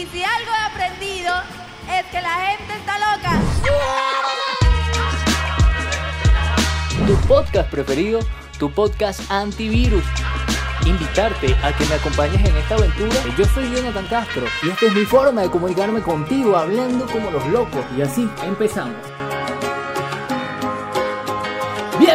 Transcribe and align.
Y 0.00 0.06
si 0.06 0.24
algo 0.24 0.50
he 0.50 0.72
aprendido 0.72 1.30
es 1.92 2.06
que 2.06 2.22
la 2.22 2.30
gente 2.30 2.72
está 2.72 2.98
loca. 2.98 3.38
Tu 7.06 7.28
podcast 7.28 7.70
preferido, 7.70 8.20
tu 8.58 8.70
podcast 8.70 9.30
antivirus. 9.30 10.02
Invitarte 10.86 11.54
a 11.62 11.76
que 11.76 11.84
me 11.84 11.96
acompañes 11.96 12.42
en 12.48 12.56
esta 12.56 12.76
aventura. 12.76 13.14
Yo 13.36 13.44
soy 13.44 13.70
Jonathan 13.76 14.06
Castro 14.06 14.46
y 14.62 14.70
esta 14.70 14.86
es 14.86 14.94
mi 14.94 15.04
forma 15.04 15.42
de 15.42 15.50
comunicarme 15.50 16.00
contigo 16.00 16.56
hablando 16.56 17.04
como 17.04 17.30
los 17.30 17.46
locos. 17.48 17.84
Y 17.94 18.00
así 18.00 18.26
empezamos. 18.42 18.96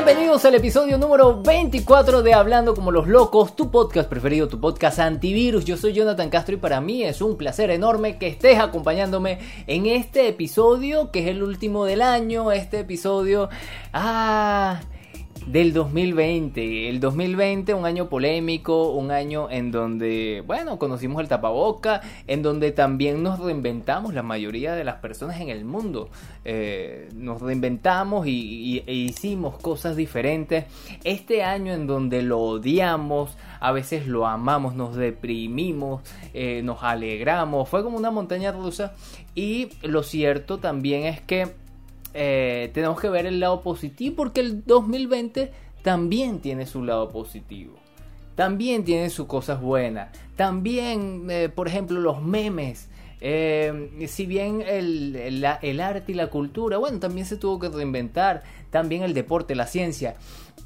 Bienvenidos 0.06 0.46
al 0.46 0.54
episodio 0.54 1.00
número 1.00 1.42
24 1.42 2.22
de 2.22 2.36
Hablando 2.36 2.76
como 2.76 2.92
los 2.92 3.08
locos, 3.08 3.55
tu 3.55 3.72
podcast 3.72 4.08
preferido, 4.08 4.48
tu 4.48 4.60
podcast 4.60 5.00
antivirus. 5.00 5.66
Yo 5.66 5.78
soy 5.78 5.94
Jonathan 5.94 6.30
Castro 6.30 6.54
y 6.54 6.60
para 6.60 6.80
mí 6.80 7.02
es 7.02 7.24
un 7.24 7.38
placer 7.38 7.72
enorme 7.72 8.20
que 8.20 8.28
estés 8.28 8.60
acompañándome 8.60 9.40
en 9.66 9.88
este 9.88 10.27
episodio 10.27 11.10
que 11.10 11.22
es 11.22 11.27
el 11.30 11.41
último 11.41 11.86
del 11.86 12.04
año, 12.04 12.52
este 12.52 12.82
episodio... 12.82 13.49
Ah 13.94 14.80
del 15.45 15.73
2020. 15.73 16.90
El 16.90 16.99
2020, 16.99 17.73
un 17.73 17.85
año 17.85 18.09
polémico, 18.09 18.91
un 18.91 19.12
año 19.12 19.49
en 19.49 19.71
donde, 19.71 20.44
bueno, 20.45 20.80
conocimos 20.80 21.21
el 21.21 21.27
tapaboca, 21.27 22.02
en 22.27 22.41
donde 22.41 22.71
también 22.71 23.21
nos 23.21 23.40
reinventamos 23.40 24.13
la 24.13 24.23
mayoría 24.23 24.73
de 24.73 24.84
las 24.84 24.95
personas 24.95 25.40
en 25.40 25.49
el 25.49 25.66
mundo. 25.66 26.09
Eh, 26.44 27.09
nos 27.13 27.41
reinventamos 27.41 28.27
y, 28.27 28.84
e 28.88 28.94
hicimos 28.94 29.58
cosas 29.58 29.95
diferentes. 29.95 30.66
Este 31.04 31.44
año 31.44 31.73
en 31.73 31.88
donde 31.88 32.21
lo 32.21 32.40
odiamos, 32.40 33.38
a 33.59 33.71
veces 33.71 34.07
lo 34.07 34.26
amamos, 34.26 34.76
nos 34.76 34.96
deprimimos, 34.96 36.02
eh, 36.34 36.62
nos 36.63 36.84
alegramos, 36.84 37.70
fue 37.70 37.84
como 37.84 37.98
una 37.98 38.12
montaña 38.12 38.52
rusa. 38.52 38.93
Y 39.35 39.70
lo 39.84 40.02
cierto 40.02 40.57
también 40.57 41.04
es 41.05 41.21
que 41.21 41.65
eh, 42.18 42.71
tenemos 42.74 42.99
que 42.99 43.10
ver 43.10 43.26
el 43.26 43.41
lado 43.41 43.62
positivo 43.62 44.16
porque 44.16 44.40
el 44.40 44.63
2020 44.66 45.52
también 45.84 46.40
tiene 46.40 46.66
su 46.66 46.82
lado 46.82 47.10
positivo. 47.10 47.76
También 48.35 48.85
tiene 48.85 49.10
sus 49.10 49.27
cosas 49.27 49.62
buenas. 49.62 50.18
También, 50.38 51.27
eh, 51.30 51.49
por 51.54 51.68
ejemplo, 51.68 51.99
los 51.99 52.22
memes. 52.22 52.90
Eh, 53.20 54.05
si 54.07 54.26
bien 54.26 54.62
el, 54.62 55.16
el, 55.62 55.80
arte 55.82 56.12
y 56.12 56.16
la 56.16 56.27
cultura, 56.27 56.77
bueno, 56.77 56.99
también 56.99 57.26
se 57.26 57.35
tuvo 57.35 57.60
que 57.60 57.70
reinventar. 57.70 58.44
También 58.72 59.04
el 59.04 59.13
deporte, 59.13 59.54
la 59.54 59.68
ciencia. 59.68 60.16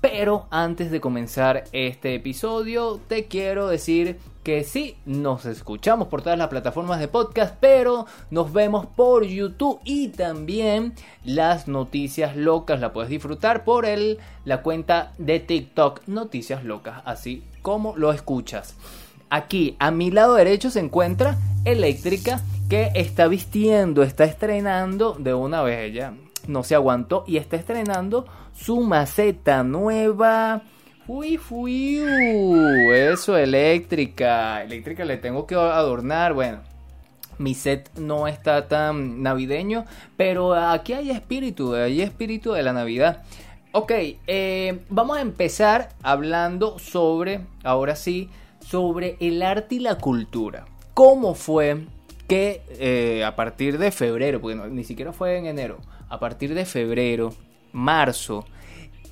Pero 0.02 0.48
antes 0.52 0.92
de 0.92 1.02
comenzar 1.02 1.64
este 1.72 2.14
episodio, 2.14 3.00
te 3.08 3.26
quiero 3.26 3.68
decir 3.68 4.18
que 4.50 4.64
sí, 4.64 4.98
nos 5.06 5.46
escuchamos 5.46 6.08
por 6.08 6.24
todas 6.24 6.40
las 6.40 6.48
plataformas 6.48 7.00
de 7.00 7.08
podcast, 7.08 7.56
pero 7.60 8.08
nos 8.32 8.52
vemos 8.52 8.88
por 8.88 9.24
YouTube 9.24 9.80
y 9.84 10.08
también 10.08 10.96
las 11.24 11.68
noticias 11.68 12.36
locas 12.36 12.80
la 12.80 12.92
puedes 12.92 13.12
disfrutar 13.12 13.64
por 13.64 13.86
el, 13.86 14.18
la 14.46 14.64
cuenta 14.64 15.14
de 15.20 15.40
TikTok 15.40 16.02
Noticias 16.08 16.64
Locas, 16.64 17.04
así 17.06 17.44
como 17.62 17.96
lo 17.96 18.12
escuchas. 18.12 18.76
Aquí 19.30 19.76
a 19.78 19.92
mi 19.92 20.10
lado 20.10 20.34
derecho 20.34 20.72
se 20.72 20.80
encuentra 20.80 21.38
Eléctrica 21.64 22.42
que 22.72 22.90
está 22.96 23.28
vistiendo, 23.28 24.02
está 24.02 24.24
estrenando 24.24 25.14
de 25.14 25.36
una 25.36 25.62
vez 25.62 25.92
ella 25.92 26.16
no 26.48 26.64
se 26.64 26.74
aguantó 26.74 27.24
y 27.28 27.38
está 27.38 27.56
estrenando 27.56 28.26
su 28.60 28.82
maceta 28.82 29.62
nueva. 29.62 30.64
Fui, 31.10 31.38
fui, 31.38 32.00
eso, 32.94 33.36
eléctrica. 33.36 34.64
Eléctrica 34.64 35.04
le 35.06 35.18
tengo 35.18 35.48
que 35.48 35.56
adornar. 35.56 36.36
Bueno, 36.36 36.60
mi 37.40 37.56
set 37.56 37.90
no 37.98 38.28
está 38.28 38.68
tan 38.68 39.24
navideño, 39.24 39.86
pero 40.18 40.54
aquí 40.54 40.94
hay 40.94 41.10
espíritu, 41.10 41.74
hay 41.74 42.04
espíritu 42.04 42.52
de 42.52 42.62
la 42.62 42.74
Navidad. 42.74 43.24
Ok, 43.72 43.92
eh, 44.28 44.82
vamos 44.90 45.18
a 45.18 45.22
empezar 45.22 45.90
hablando 46.04 46.78
sobre, 46.78 47.42
ahora 47.64 47.96
sí, 47.96 48.30
sobre 48.60 49.18
el 49.20 49.42
arte 49.42 49.76
y 49.76 49.80
la 49.80 49.96
cultura. 49.96 50.68
¿Cómo 50.94 51.34
fue 51.34 51.88
que 52.28 52.62
eh, 52.78 53.24
a 53.26 53.36
partir 53.36 53.80
de 53.80 53.90
febrero, 53.90 54.40
porque 54.40 54.58
ni 54.70 54.84
siquiera 54.84 55.12
fue 55.12 55.38
en 55.38 55.48
enero, 55.48 55.80
a 56.08 56.20
partir 56.20 56.54
de 56.54 56.66
febrero, 56.66 57.34
marzo, 57.72 58.46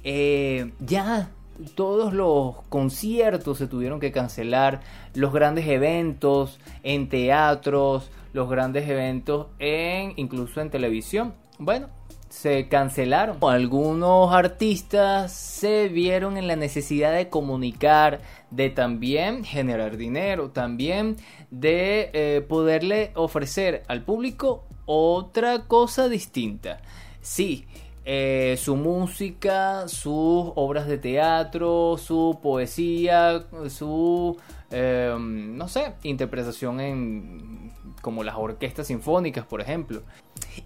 eh, 0.04 0.72
ya 0.80 1.32
todos 1.76 2.14
los 2.14 2.62
conciertos 2.70 3.58
se 3.58 3.68
tuvieron 3.68 4.00
que 4.00 4.12
cancelar, 4.12 4.82
los 5.14 5.34
grandes 5.34 5.68
eventos 5.68 6.60
en 6.84 7.10
teatros, 7.10 8.10
los 8.34 8.50
grandes 8.50 8.88
eventos 8.90 9.48
en 9.60 10.14
incluso 10.16 10.62
en 10.62 10.70
televisión. 10.70 11.34
Bueno, 11.60 11.90
se 12.30 12.68
cancelaron. 12.68 13.38
Algunos 13.42 14.34
artistas 14.34 15.32
se 15.32 15.88
vieron 15.88 16.38
en 16.38 16.48
la 16.48 16.56
necesidad 16.56 17.14
de 17.14 17.30
comunicar, 17.30 18.22
de 18.52 18.70
también 18.70 19.44
generar 19.44 19.98
dinero, 19.98 20.52
también 20.52 21.18
de 21.50 22.10
eh, 22.14 22.42
poderle 22.48 23.12
ofrecer 23.16 23.84
al 23.88 24.04
público 24.04 24.66
otra 24.86 25.66
cosa 25.68 26.10
distinta. 26.10 26.80
Sí, 27.22 27.66
eh, 28.10 28.56
su 28.58 28.78
música, 28.78 29.90
sus 29.90 30.54
obras 30.56 30.88
de 30.88 30.98
teatro, 30.98 31.98
su 31.98 32.40
poesía, 32.42 33.44
su, 33.68 34.38
em, 34.72 35.58
no 35.58 35.68
sé, 35.68 35.94
interpretación 36.04 36.80
en 36.80 37.72
como 38.02 38.24
las 38.24 38.36
orquestas 38.36 38.88
sinfónicas, 38.88 39.46
por 39.46 39.62
ejemplo. 39.62 40.02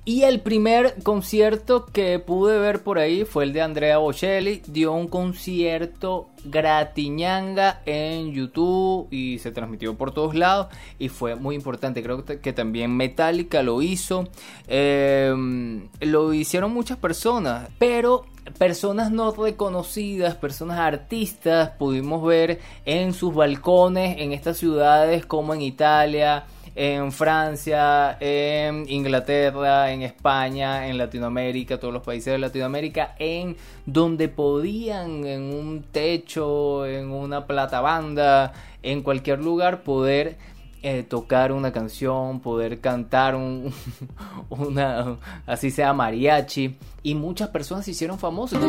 Y 0.05 0.23
el 0.23 0.41
primer 0.41 1.01
concierto 1.03 1.85
que 1.85 2.19
pude 2.19 2.59
ver 2.59 2.83
por 2.83 2.99
ahí 2.99 3.25
fue 3.25 3.43
el 3.43 3.53
de 3.53 3.61
Andrea 3.61 3.97
Bocelli. 3.97 4.61
Dio 4.67 4.93
un 4.93 5.07
concierto 5.07 6.29
gratiñanga 6.43 7.81
en 7.85 8.31
YouTube 8.31 9.07
y 9.11 9.39
se 9.39 9.51
transmitió 9.51 9.95
por 9.95 10.13
todos 10.13 10.35
lados 10.35 10.67
y 10.99 11.09
fue 11.09 11.35
muy 11.35 11.55
importante. 11.55 12.03
Creo 12.03 12.25
que 12.25 12.53
también 12.53 12.95
Metallica 12.95 13.63
lo 13.63 13.81
hizo. 13.81 14.27
Em, 14.67 15.87
lo 15.99 16.33
hicieron 16.33 16.73
muchas 16.73 16.97
personas, 16.97 17.69
pero 17.77 18.25
personas 18.57 19.11
no 19.11 19.31
reconocidas, 19.31 20.35
personas 20.35 20.79
artistas, 20.79 21.71
pudimos 21.77 22.23
ver 22.23 22.59
en 22.85 23.13
sus 23.13 23.33
balcones 23.33 24.17
en 24.19 24.33
estas 24.33 24.57
ciudades 24.57 25.25
como 25.25 25.53
en 25.53 25.61
Italia 25.61 26.45
en 26.75 27.11
Francia, 27.11 28.17
en 28.19 28.89
Inglaterra, 28.89 29.91
en 29.91 30.03
España, 30.03 30.87
en 30.87 30.97
Latinoamérica, 30.97 31.79
todos 31.79 31.93
los 31.93 32.03
países 32.03 32.33
de 32.33 32.39
Latinoamérica, 32.39 33.15
en 33.19 33.57
donde 33.85 34.29
podían 34.29 35.25
en 35.25 35.53
un 35.53 35.83
techo, 35.83 36.85
en 36.85 37.11
una 37.11 37.45
platabanda, 37.45 38.53
en 38.83 39.01
cualquier 39.01 39.39
lugar 39.39 39.83
poder 39.83 40.37
eh, 40.83 41.03
tocar 41.03 41.51
una 41.51 41.71
canción, 41.71 42.39
poder 42.39 42.79
cantar 42.79 43.35
un, 43.35 43.73
una, 44.49 45.17
así 45.45 45.71
sea 45.71 45.93
mariachi, 45.93 46.77
y 47.03 47.15
muchas 47.15 47.49
personas 47.49 47.85
se 47.85 47.91
hicieron 47.91 48.17
famosas. 48.17 48.59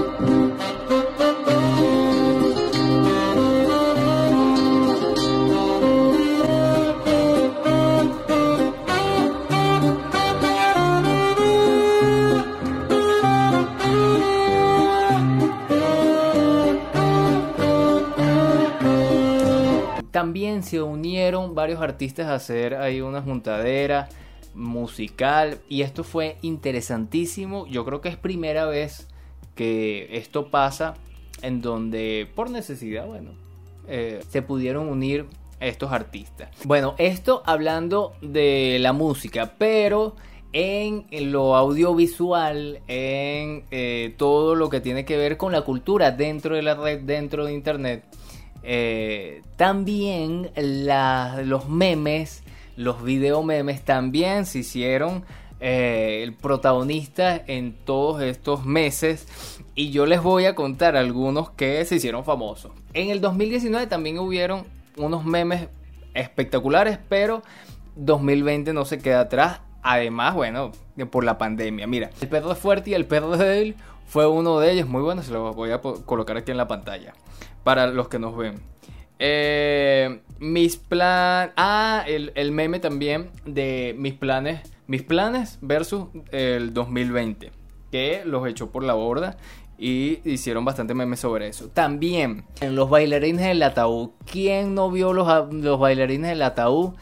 También 20.22 20.62
se 20.62 20.80
unieron 20.80 21.56
varios 21.56 21.80
artistas 21.80 22.28
a 22.28 22.36
hacer 22.36 22.76
ahí 22.76 23.00
una 23.00 23.22
juntadera 23.22 24.08
musical 24.54 25.58
y 25.68 25.82
esto 25.82 26.04
fue 26.04 26.36
interesantísimo. 26.42 27.66
Yo 27.66 27.84
creo 27.84 28.00
que 28.00 28.08
es 28.08 28.16
primera 28.16 28.66
vez 28.66 29.08
que 29.56 30.16
esto 30.16 30.48
pasa 30.48 30.94
en 31.42 31.60
donde 31.60 32.30
por 32.36 32.50
necesidad, 32.50 33.04
bueno, 33.04 33.32
eh, 33.88 34.22
se 34.28 34.42
pudieron 34.42 34.88
unir 34.88 35.26
estos 35.58 35.90
artistas. 35.90 36.50
Bueno, 36.62 36.94
esto 36.98 37.42
hablando 37.44 38.12
de 38.22 38.78
la 38.78 38.92
música, 38.92 39.54
pero 39.58 40.14
en 40.52 41.04
lo 41.32 41.56
audiovisual, 41.56 42.78
en 42.86 43.64
eh, 43.72 44.14
todo 44.18 44.54
lo 44.54 44.70
que 44.70 44.80
tiene 44.80 45.04
que 45.04 45.16
ver 45.16 45.36
con 45.36 45.50
la 45.50 45.62
cultura 45.62 46.12
dentro 46.12 46.54
de 46.54 46.62
la 46.62 46.76
red, 46.76 47.00
dentro 47.00 47.44
de 47.44 47.54
Internet 47.54 48.04
eh, 48.62 49.42
también 49.56 50.50
los 50.56 51.68
memes, 51.68 52.42
los 52.76 53.02
video 53.02 53.42
memes 53.42 53.84
también 53.84 54.46
se 54.46 54.60
hicieron 54.60 55.24
eh, 55.60 56.22
el 56.22 56.34
protagonista 56.34 57.40
en 57.46 57.72
todos 57.72 58.22
estos 58.22 58.64
meses 58.64 59.60
y 59.74 59.90
yo 59.90 60.06
les 60.06 60.22
voy 60.22 60.46
a 60.46 60.54
contar 60.54 60.96
algunos 60.96 61.50
que 61.50 61.84
se 61.84 61.96
hicieron 61.96 62.24
famosos. 62.24 62.72
En 62.94 63.10
el 63.10 63.20
2019 63.20 63.86
también 63.86 64.18
hubieron 64.18 64.64
unos 64.96 65.24
memes 65.24 65.68
espectaculares, 66.14 66.98
pero 67.08 67.42
2020 67.96 68.72
no 68.72 68.84
se 68.84 68.98
queda 68.98 69.20
atrás. 69.20 69.60
Además, 69.84 70.34
bueno, 70.34 70.70
por 71.10 71.24
la 71.24 71.38
pandemia. 71.38 71.86
Mira, 71.86 72.10
el 72.20 72.28
perro 72.28 72.52
es 72.52 72.58
fuerte 72.58 72.90
y 72.90 72.94
el 72.94 73.06
perro 73.06 73.36
de 73.36 73.62
él 73.62 73.76
fue 74.12 74.26
uno 74.26 74.60
de 74.60 74.70
ellos. 74.70 74.86
Muy 74.86 75.00
bueno, 75.00 75.22
se 75.22 75.32
lo 75.32 75.54
voy 75.54 75.70
a 75.70 75.80
colocar 75.80 76.36
aquí 76.36 76.50
en 76.50 76.58
la 76.58 76.68
pantalla. 76.68 77.14
Para 77.64 77.86
los 77.86 78.08
que 78.08 78.18
nos 78.18 78.36
ven. 78.36 78.60
Eh, 79.18 80.20
mis 80.38 80.76
planes. 80.76 81.54
Ah, 81.56 82.04
el, 82.06 82.30
el, 82.34 82.52
meme 82.52 82.78
también 82.78 83.30
de 83.46 83.94
mis 83.96 84.12
planes. 84.12 84.70
Mis 84.86 85.02
planes 85.02 85.56
versus 85.62 86.08
el 86.30 86.74
2020. 86.74 87.52
Que 87.90 88.22
los 88.26 88.46
echó 88.46 88.70
por 88.70 88.84
la 88.84 88.92
borda. 88.92 89.38
Y 89.78 90.20
hicieron 90.28 90.66
bastante 90.66 90.92
memes 90.92 91.20
sobre 91.20 91.48
eso. 91.48 91.68
También 91.68 92.44
en 92.60 92.76
los 92.76 92.90
bailarines 92.90 93.46
del 93.46 93.62
ataúd. 93.62 94.10
¿Quién 94.30 94.74
no 94.74 94.90
vio 94.90 95.14
los, 95.14 95.26
los 95.54 95.80
bailarines 95.80 96.28
del 96.28 96.42
ataúd? 96.42 96.92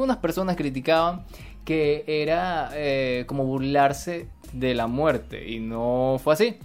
Algunas 0.00 0.16
personas 0.16 0.56
criticaban 0.56 1.26
que 1.66 2.04
era 2.06 2.70
eh, 2.72 3.24
como 3.26 3.44
burlarse 3.44 4.28
de 4.54 4.74
la 4.74 4.86
muerte 4.86 5.46
y 5.46 5.60
no 5.60 6.18
fue 6.24 6.32
así. 6.32 6.56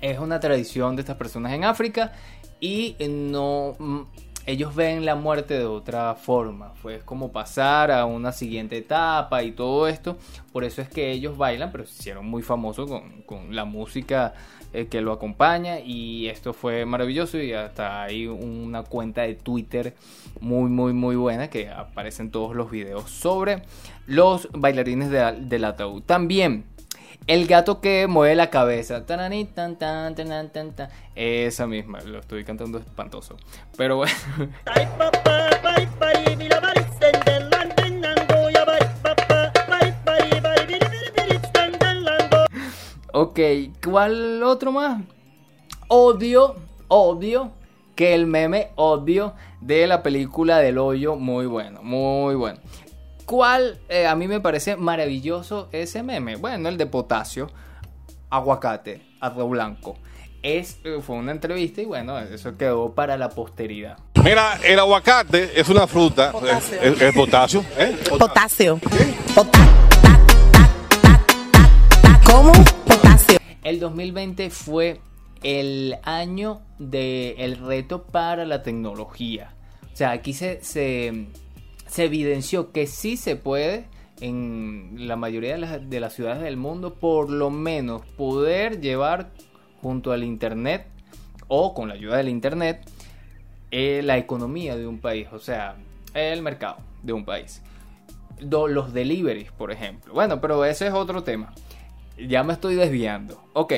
Es 0.00 0.20
una 0.20 0.38
tradición 0.38 0.94
de 0.94 1.02
estas 1.02 1.16
personas 1.16 1.52
en 1.54 1.64
África 1.64 2.12
y 2.60 2.94
no 3.00 3.74
mm, 3.80 4.00
ellos 4.48 4.74
ven 4.74 5.04
la 5.04 5.14
muerte 5.14 5.58
de 5.58 5.66
otra 5.66 6.14
forma. 6.14 6.70
Fue 6.70 7.00
como 7.00 7.32
pasar 7.32 7.90
a 7.90 8.06
una 8.06 8.32
siguiente 8.32 8.78
etapa 8.78 9.42
y 9.42 9.52
todo 9.52 9.86
esto. 9.86 10.16
Por 10.54 10.64
eso 10.64 10.80
es 10.80 10.88
que 10.88 11.10
ellos 11.12 11.36
bailan, 11.36 11.70
pero 11.70 11.84
se 11.84 11.92
hicieron 11.92 12.26
muy 12.26 12.40
famosos 12.40 12.88
con, 12.88 13.20
con 13.26 13.54
la 13.54 13.66
música 13.66 14.32
eh, 14.72 14.86
que 14.86 15.02
lo 15.02 15.12
acompaña 15.12 15.80
y 15.80 16.28
esto 16.28 16.54
fue 16.54 16.86
maravilloso 16.86 17.38
y 17.38 17.52
hasta 17.52 18.02
hay 18.02 18.26
una 18.26 18.84
cuenta 18.84 19.22
de 19.22 19.34
Twitter 19.34 19.94
muy 20.40 20.68
muy 20.70 20.92
muy 20.92 21.16
buena 21.16 21.48
que 21.48 21.70
aparecen 21.70 22.30
todos 22.30 22.56
los 22.56 22.70
videos 22.70 23.10
sobre 23.10 23.62
los 24.06 24.48
bailarines 24.52 25.10
del 25.10 25.64
ataúd. 25.64 26.02
También 26.04 26.64
el 27.28 27.46
gato 27.46 27.80
que 27.80 28.06
mueve 28.08 28.34
la 28.34 28.50
cabeza. 28.50 29.04
Esa 31.14 31.66
misma, 31.66 32.00
lo 32.00 32.18
estoy 32.18 32.42
cantando 32.42 32.78
espantoso. 32.78 33.36
Pero 33.76 33.96
bueno. 33.96 34.12
Ok, 43.12 43.40
¿cuál 43.84 44.42
otro 44.42 44.72
más? 44.72 45.02
Odio, 45.88 46.56
odio 46.88 47.52
que 47.94 48.14
el 48.14 48.26
meme 48.26 48.70
odio 48.76 49.34
de 49.60 49.86
la 49.86 50.02
película 50.02 50.58
del 50.58 50.78
hoyo, 50.78 51.16
muy 51.16 51.46
bueno, 51.46 51.82
muy 51.82 52.36
bueno. 52.36 52.60
¿Cuál 53.28 53.78
eh, 53.90 54.06
a 54.06 54.14
mí 54.14 54.26
me 54.26 54.40
parece 54.40 54.76
maravilloso 54.76 55.68
ese 55.70 56.02
meme? 56.02 56.36
Bueno, 56.36 56.70
el 56.70 56.78
de 56.78 56.86
potasio, 56.86 57.50
aguacate, 58.30 59.02
arroz 59.20 59.50
blanco. 59.50 59.98
Es, 60.42 60.78
eh, 60.82 61.00
fue 61.02 61.16
una 61.16 61.32
entrevista 61.32 61.82
y 61.82 61.84
bueno, 61.84 62.18
eso 62.18 62.56
quedó 62.56 62.94
para 62.94 63.18
la 63.18 63.28
posteridad. 63.28 63.98
Mira, 64.24 64.58
el 64.64 64.78
aguacate 64.78 65.60
es 65.60 65.68
una 65.68 65.86
fruta, 65.86 66.32
Es, 66.80 67.14
potasio. 67.14 67.62
¿eh? 67.76 67.98
Potasio. 68.08 68.78
Potasio. 69.34 69.76
¿Cómo? 72.24 72.52
El 73.62 73.78
2020 73.78 74.48
fue 74.48 75.02
el 75.42 75.98
año 76.02 76.62
del 76.78 77.58
reto 77.58 78.04
para 78.04 78.46
la 78.46 78.62
tecnología. 78.62 79.52
O 79.92 79.96
sea, 79.98 80.12
aquí 80.12 80.32
se, 80.32 80.64
se, 80.64 81.26
evidenció 81.96 82.72
que 82.72 82.86
sí 82.86 83.16
se 83.16 83.36
puede 83.36 83.86
en 84.20 84.94
la 85.08 85.16
mayoría 85.16 85.52
de 85.52 85.58
las, 85.58 85.90
de 85.90 86.00
las, 86.00 86.12
ciudades 86.12 86.42
del 86.42 86.56
mundo 86.56 86.94
por 86.94 87.30
lo 87.30 87.50
menos 87.50 88.04
poder 88.16 88.80
llevar 88.80 89.30
junto 89.80 90.12
al 90.12 90.24
Internet 90.24 90.86
o 91.46 91.72
con 91.72 91.88
la 91.88 91.94
ayuda 91.94 92.16
del 92.16 92.28
Internet 92.28 92.82
eh, 93.70 94.00
la 94.02 94.18
economía 94.18 94.76
de 94.76 94.86
un 94.86 94.98
país, 94.98 95.28
o 95.32 95.38
sea, 95.38 95.76
el 96.14 96.42
mercado 96.42 96.78
de 97.02 97.12
un 97.12 97.24
país. 97.24 97.62
los 98.40 98.92
deliveries, 98.92 99.52
por 99.52 99.70
ejemplo. 99.70 100.14
Bueno, 100.14 100.40
pero 100.40 100.64
ese 100.64 100.86
es 100.86 100.92
otro 100.92 101.22
tema 101.22 101.52
ya 102.26 102.42
me 102.42 102.52
estoy 102.52 102.74
desviando. 102.74 103.42
Ok. 103.52 103.74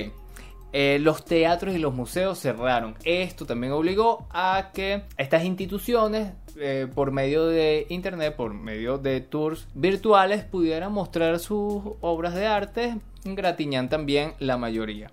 Eh, 0.73 0.99
los 1.01 1.25
teatros 1.25 1.75
y 1.75 1.79
los 1.79 1.93
museos 1.93 2.39
cerraron. 2.39 2.95
Esto 3.05 3.45
también 3.45 3.73
obligó 3.73 4.27
a 4.31 4.71
que 4.73 5.03
estas 5.17 5.45
instituciones, 5.45 6.33
eh, 6.57 6.87
por 6.95 7.11
medio 7.11 7.47
de 7.47 7.87
internet, 7.89 8.37
por 8.37 8.55
medio 8.55 8.99
de 8.99 9.21
tours 9.21 9.67
virtuales, 9.75 10.45
pudieran 10.45 10.93
mostrar 10.93 11.39
sus 11.41 11.83
obras 12.01 12.35
de 12.35 12.47
arte. 12.47 12.97
Gratiñan 13.25 13.89
también 13.89 14.35
la 14.39 14.57
mayoría. 14.57 15.11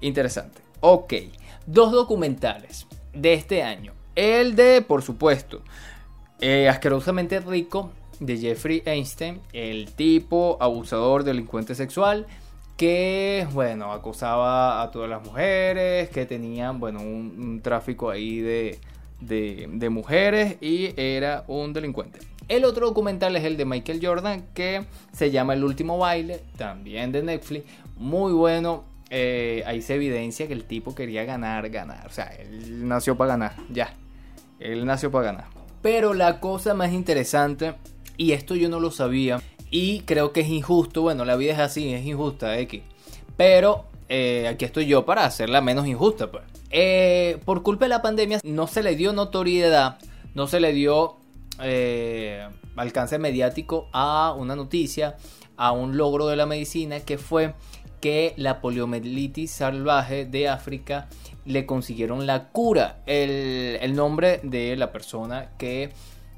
Interesante. 0.00 0.62
Ok. 0.80 1.14
Dos 1.66 1.92
documentales 1.92 2.86
de 3.12 3.34
este 3.34 3.62
año. 3.62 3.92
El 4.14 4.56
de, 4.56 4.80
por 4.80 5.02
supuesto, 5.02 5.62
eh, 6.40 6.68
Asquerosamente 6.70 7.40
Rico, 7.40 7.90
de 8.18 8.38
Jeffrey 8.38 8.82
Einstein, 8.86 9.40
el 9.52 9.92
tipo 9.92 10.56
abusador, 10.58 11.22
delincuente 11.22 11.74
sexual 11.74 12.26
que, 12.76 13.46
bueno, 13.52 13.92
acosaba 13.92 14.82
a 14.82 14.90
todas 14.90 15.08
las 15.08 15.24
mujeres, 15.24 16.10
que 16.10 16.26
tenían, 16.26 16.78
bueno, 16.78 17.00
un, 17.00 17.60
tráfico 17.62 18.10
ahí 18.10 18.40
de, 18.40 18.78
de, 19.20 19.88
mujeres 19.90 20.56
y 20.60 20.92
era 20.96 21.44
un 21.48 21.72
delincuente. 21.72 22.20
El 22.48 22.64
otro 22.64 22.86
documental 22.86 23.34
es 23.34 23.44
el 23.44 23.56
de 23.56 23.64
Michael 23.64 24.00
Jordan 24.00 24.46
que 24.54 24.84
se 25.12 25.30
llama 25.30 25.54
El 25.54 25.64
último 25.64 25.98
baile, 25.98 26.42
también 26.56 27.12
de 27.12 27.22
Netflix, 27.22 27.64
muy 27.96 28.32
bueno. 28.32 28.84
Eh, 29.08 29.62
ahí 29.66 29.82
se 29.82 29.94
evidencia 29.94 30.46
que 30.46 30.52
el 30.52 30.64
tipo 30.64 30.94
quería 30.94 31.24
ganar, 31.24 31.70
ganar. 31.70 32.06
O 32.06 32.10
sea, 32.10 32.26
él 32.26 32.86
nació 32.86 33.16
para 33.16 33.30
ganar, 33.30 33.54
ya. 33.70 33.94
Él 34.60 34.84
nació 34.84 35.10
para 35.10 35.26
ganar. 35.26 35.46
Pero 35.82 36.14
la 36.14 36.40
cosa 36.40 36.74
más 36.74 36.92
interesante, 36.92 37.74
y 38.16 38.32
esto 38.32 38.54
yo 38.54 38.68
no 38.68 38.80
lo 38.80 38.90
sabía, 38.90 39.40
y 39.70 40.00
creo 40.00 40.32
que 40.32 40.40
es 40.40 40.48
injusto, 40.48 41.02
bueno, 41.02 41.24
la 41.24 41.36
vida 41.36 41.52
es 41.52 41.58
así, 41.58 41.92
es 41.92 42.04
injusta, 42.04 42.58
X. 42.58 42.82
Pero 43.36 43.86
eh, 44.08 44.48
aquí 44.48 44.64
estoy 44.64 44.86
yo 44.86 45.04
para 45.04 45.24
hacerla 45.24 45.60
menos 45.60 45.86
injusta, 45.86 46.30
pues. 46.30 46.44
Eh, 46.70 47.38
por 47.44 47.62
culpa 47.62 47.84
de 47.84 47.90
la 47.90 48.02
pandemia 48.02 48.40
no 48.44 48.66
se 48.66 48.82
le 48.82 48.96
dio 48.96 49.12
notoriedad, 49.12 49.98
no 50.34 50.46
se 50.46 50.60
le 50.60 50.72
dio 50.72 51.16
eh, 51.60 52.46
alcance 52.76 53.18
mediático 53.18 53.88
a 53.92 54.34
una 54.36 54.56
noticia, 54.56 55.16
a 55.56 55.72
un 55.72 55.96
logro 55.96 56.26
de 56.26 56.36
la 56.36 56.46
medicina 56.46 57.00
que 57.00 57.18
fue 57.18 57.54
que 58.00 58.34
la 58.36 58.60
poliomielitis 58.60 59.50
salvaje 59.50 60.26
de 60.26 60.48
África 60.48 61.08
le 61.44 61.64
consiguieron 61.66 62.26
la 62.26 62.48
cura. 62.48 63.02
El, 63.06 63.78
el 63.80 63.94
nombre 63.94 64.40
de 64.42 64.76
la 64.76 64.92
persona 64.92 65.50
que 65.58 65.90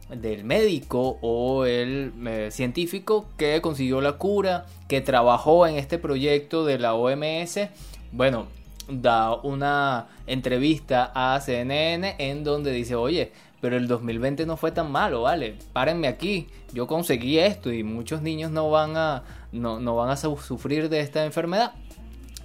del 0.08 0.44
médico 0.44 1.18
o 1.20 1.64
el 1.64 2.12
eh, 2.26 2.48
científico 2.50 3.26
que 3.36 3.60
consiguió 3.60 4.00
la 4.00 4.12
cura, 4.12 4.66
que 4.88 5.00
trabajó 5.00 5.66
en 5.66 5.76
este 5.76 5.98
proyecto 5.98 6.64
de 6.64 6.78
la 6.78 6.94
OMS, 6.94 7.60
bueno, 8.12 8.46
da 8.88 9.34
una 9.34 10.08
entrevista 10.26 11.12
a 11.14 11.40
CNN 11.40 12.16
en 12.18 12.42
donde 12.42 12.72
dice, 12.72 12.94
oye, 12.94 13.32
pero 13.60 13.76
el 13.76 13.88
2020 13.88 14.46
no 14.46 14.56
fue 14.56 14.72
tan 14.72 14.90
malo, 14.90 15.22
¿vale? 15.22 15.56
Párenme 15.72 16.08
aquí, 16.08 16.46
yo 16.72 16.86
conseguí 16.86 17.38
esto 17.38 17.72
y 17.72 17.82
muchos 17.82 18.22
niños 18.22 18.50
no 18.50 18.70
van 18.70 18.96
a, 18.96 19.24
no, 19.52 19.80
no 19.80 19.96
van 19.96 20.10
a 20.10 20.16
sufrir 20.16 20.88
de 20.88 21.00
esta 21.00 21.24
enfermedad. 21.24 21.74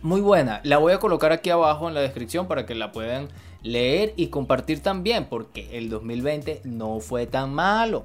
Muy 0.03 0.19
buena, 0.19 0.59
la 0.65 0.79
voy 0.79 0.91
a 0.91 0.99
colocar 0.99 1.31
aquí 1.31 1.49
abajo 1.49 1.87
en 1.87 1.93
la 1.93 2.01
descripción 2.01 2.45
para 2.45 2.65
que 2.65 2.75
la 2.75 2.91
puedan 2.91 3.29
leer 3.61 4.13
y 4.17 4.27
compartir 4.27 4.81
también, 4.81 5.27
porque 5.29 5.77
el 5.77 5.89
2020 5.89 6.59
no 6.65 6.99
fue 6.99 7.25
tan 7.25 7.53
malo. 7.53 8.03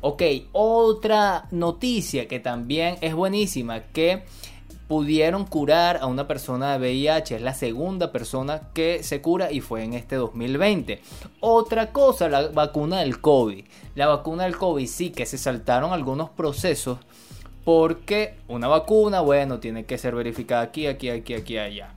Ok, 0.00 0.22
otra 0.52 1.46
noticia 1.50 2.26
que 2.26 2.40
también 2.40 2.96
es 3.02 3.14
buenísima, 3.14 3.80
que 3.80 4.22
pudieron 4.88 5.44
curar 5.44 5.98
a 6.00 6.06
una 6.06 6.26
persona 6.26 6.72
de 6.72 6.78
VIH. 6.78 7.36
Es 7.36 7.42
la 7.42 7.52
segunda 7.52 8.12
persona 8.12 8.70
que 8.72 9.02
se 9.02 9.20
cura 9.20 9.52
y 9.52 9.60
fue 9.60 9.84
en 9.84 9.92
este 9.92 10.16
2020. 10.16 11.02
Otra 11.40 11.92
cosa, 11.92 12.30
la 12.30 12.48
vacuna 12.48 13.00
del 13.00 13.20
COVID. 13.20 13.62
La 13.94 14.06
vacuna 14.06 14.44
del 14.44 14.56
COVID 14.56 14.86
sí 14.86 15.10
que 15.10 15.26
se 15.26 15.36
saltaron 15.36 15.92
algunos 15.92 16.30
procesos 16.30 16.98
porque 17.66 18.36
una 18.46 18.68
vacuna, 18.68 19.22
bueno, 19.22 19.58
tiene 19.58 19.86
que 19.86 19.98
ser 19.98 20.14
verificada 20.14 20.62
aquí, 20.62 20.86
aquí, 20.86 21.10
aquí, 21.10 21.34
aquí, 21.34 21.58
allá. 21.58 21.90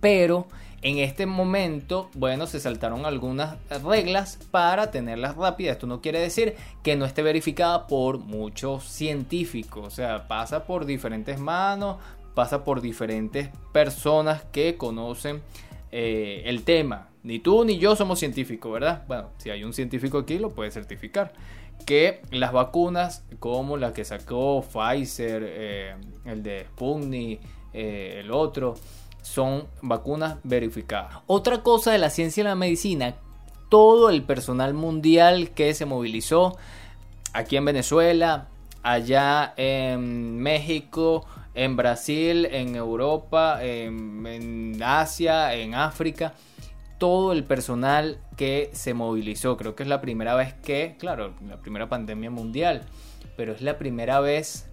Pero 0.00 0.46
En 0.82 0.98
este 0.98 1.26
momento, 1.26 2.10
bueno, 2.14 2.46
se 2.46 2.60
saltaron 2.60 3.06
algunas 3.06 3.56
reglas 3.82 4.38
para 4.52 4.92
tenerlas 4.92 5.34
rápidas. 5.34 5.72
Esto 5.72 5.88
no 5.88 6.00
quiere 6.00 6.20
decir 6.20 6.54
que 6.84 6.94
no 6.94 7.06
esté 7.06 7.22
verificada 7.22 7.88
por 7.88 8.18
muchos 8.18 8.84
científicos. 8.84 9.84
O 9.84 9.90
sea, 9.90 10.28
pasa 10.28 10.64
por 10.64 10.84
diferentes 10.84 11.40
manos, 11.40 11.96
pasa 12.34 12.62
por 12.62 12.82
diferentes 12.82 13.48
personas 13.72 14.44
que 14.52 14.76
conocen 14.76 15.42
eh, 15.90 16.42
el 16.44 16.62
tema. 16.62 17.08
Ni 17.24 17.40
tú 17.40 17.64
ni 17.64 17.78
yo 17.78 17.96
somos 17.96 18.20
científicos, 18.20 18.72
¿verdad? 18.72 19.02
Bueno, 19.08 19.30
si 19.38 19.50
hay 19.50 19.64
un 19.64 19.72
científico 19.72 20.18
aquí 20.18 20.38
lo 20.38 20.50
puede 20.50 20.70
certificar. 20.70 21.32
Que 21.84 22.22
las 22.30 22.52
vacunas 22.52 23.24
como 23.38 23.76
la 23.76 23.92
que 23.92 24.04
sacó 24.04 24.62
Pfizer, 24.62 25.42
eh, 25.46 25.94
el 26.24 26.42
de 26.42 26.64
Sputnik, 26.64 27.40
eh, 27.72 28.20
el 28.20 28.30
otro, 28.30 28.74
son 29.22 29.66
vacunas 29.82 30.38
verificadas. 30.44 31.18
Otra 31.26 31.62
cosa 31.62 31.92
de 31.92 31.98
la 31.98 32.10
ciencia 32.10 32.40
y 32.40 32.44
la 32.44 32.54
medicina, 32.54 33.16
todo 33.68 34.10
el 34.10 34.22
personal 34.22 34.74
mundial 34.74 35.50
que 35.50 35.74
se 35.74 35.84
movilizó 35.84 36.56
aquí 37.32 37.56
en 37.56 37.64
Venezuela, 37.64 38.48
allá 38.82 39.52
en 39.56 40.38
México, 40.38 41.26
en 41.54 41.74
Brasil, 41.74 42.46
en 42.46 42.76
Europa, 42.76 43.58
en, 43.62 44.80
Asia, 44.82 45.54
en 45.54 45.74
África, 45.74 46.34
todo 46.98 47.32
el 47.32 47.44
personal 47.44 48.18
que 48.36 48.70
se 48.72 48.94
movilizó. 48.94 49.56
Creo 49.56 49.74
que 49.74 49.82
es 49.82 49.88
la 49.88 50.00
primera 50.00 50.34
vez 50.34 50.54
que, 50.54 50.96
claro, 50.98 51.34
la 51.46 51.58
primera 51.58 51.88
pandemia 51.88 52.30
mundial, 52.30 52.82
pero 53.36 53.52
es 53.52 53.62
la 53.62 53.78
primera 53.78 54.20
vez 54.20 54.68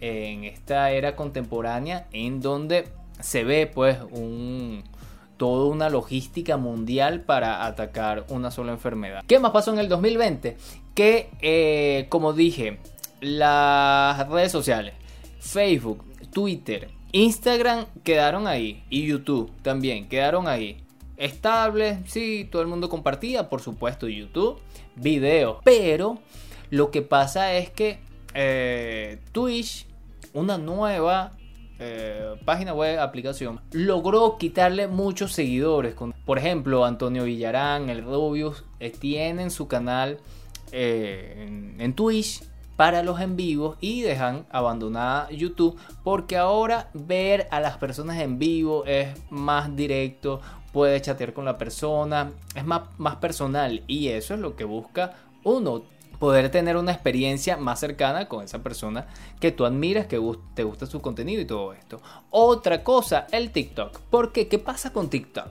en 0.00 0.44
esta 0.44 0.90
era 0.92 1.16
contemporánea 1.16 2.06
en 2.12 2.40
donde 2.40 2.88
se 3.20 3.44
ve 3.44 3.66
pues 3.66 3.98
un 4.12 4.84
toda 5.36 5.66
una 5.66 5.88
logística 5.88 6.56
mundial 6.56 7.20
para 7.22 7.64
atacar 7.64 8.26
una 8.28 8.50
sola 8.50 8.72
enfermedad. 8.72 9.22
¿Qué 9.26 9.38
más 9.38 9.52
pasó 9.52 9.72
en 9.72 9.78
el 9.78 9.88
2020? 9.88 10.56
Que, 10.94 11.30
eh, 11.40 12.06
como 12.08 12.32
dije, 12.32 12.78
las 13.20 14.28
redes 14.28 14.50
sociales, 14.50 14.94
Facebook, 15.38 16.04
Twitter, 16.32 16.90
Instagram 17.12 17.86
quedaron 18.02 18.48
ahí 18.48 18.82
y 18.90 19.06
YouTube 19.06 19.50
también 19.62 20.08
quedaron 20.08 20.48
ahí. 20.48 20.82
Estable, 21.18 21.98
sí, 22.06 22.48
todo 22.50 22.62
el 22.62 22.68
mundo 22.68 22.88
compartía, 22.88 23.48
por 23.48 23.60
supuesto, 23.60 24.08
YouTube, 24.08 24.60
videos. 24.94 25.58
Pero 25.64 26.18
lo 26.70 26.92
que 26.92 27.02
pasa 27.02 27.54
es 27.54 27.70
que 27.70 27.98
eh, 28.34 29.18
Twitch, 29.32 29.86
una 30.32 30.58
nueva 30.58 31.32
eh, 31.80 32.36
página 32.44 32.72
web, 32.72 33.00
aplicación, 33.00 33.60
logró 33.72 34.38
quitarle 34.38 34.86
muchos 34.86 35.32
seguidores. 35.32 35.96
Por 36.24 36.38
ejemplo, 36.38 36.84
Antonio 36.84 37.24
Villarán, 37.24 37.90
el 37.90 38.04
Rubius, 38.04 38.64
eh, 38.78 38.90
tienen 38.90 39.50
su 39.50 39.66
canal 39.66 40.18
en 40.70 41.94
Twitch 41.94 42.42
para 42.78 43.02
los 43.02 43.20
en 43.20 43.34
vivos 43.34 43.76
y 43.80 44.02
dejan 44.02 44.46
abandonada 44.50 45.28
YouTube 45.30 45.76
porque 46.04 46.36
ahora 46.36 46.90
ver 46.94 47.48
a 47.50 47.58
las 47.58 47.76
personas 47.76 48.20
en 48.20 48.38
vivo 48.38 48.84
es 48.84 49.08
más 49.30 49.74
directo, 49.74 50.40
puede 50.72 51.00
chatear 51.00 51.32
con 51.32 51.44
la 51.44 51.58
persona, 51.58 52.32
es 52.54 52.64
más, 52.64 52.82
más 52.98 53.16
personal 53.16 53.82
y 53.86 54.08
eso 54.08 54.34
es 54.34 54.40
lo 54.40 54.56
que 54.56 54.64
busca 54.64 55.14
uno, 55.44 55.82
poder 56.18 56.50
tener 56.50 56.76
una 56.76 56.92
experiencia 56.92 57.56
más 57.56 57.80
cercana 57.80 58.28
con 58.28 58.44
esa 58.44 58.58
persona 58.58 59.06
que 59.40 59.52
tú 59.52 59.64
admiras, 59.64 60.06
que 60.06 60.20
te 60.54 60.64
gusta 60.64 60.86
su 60.86 61.00
contenido 61.00 61.40
y 61.40 61.44
todo 61.46 61.72
esto. 61.72 62.00
Otra 62.30 62.82
cosa, 62.82 63.26
el 63.30 63.50
TikTok. 63.50 64.00
porque 64.10 64.48
qué? 64.48 64.58
pasa 64.58 64.92
con 64.92 65.08
TikTok? 65.08 65.46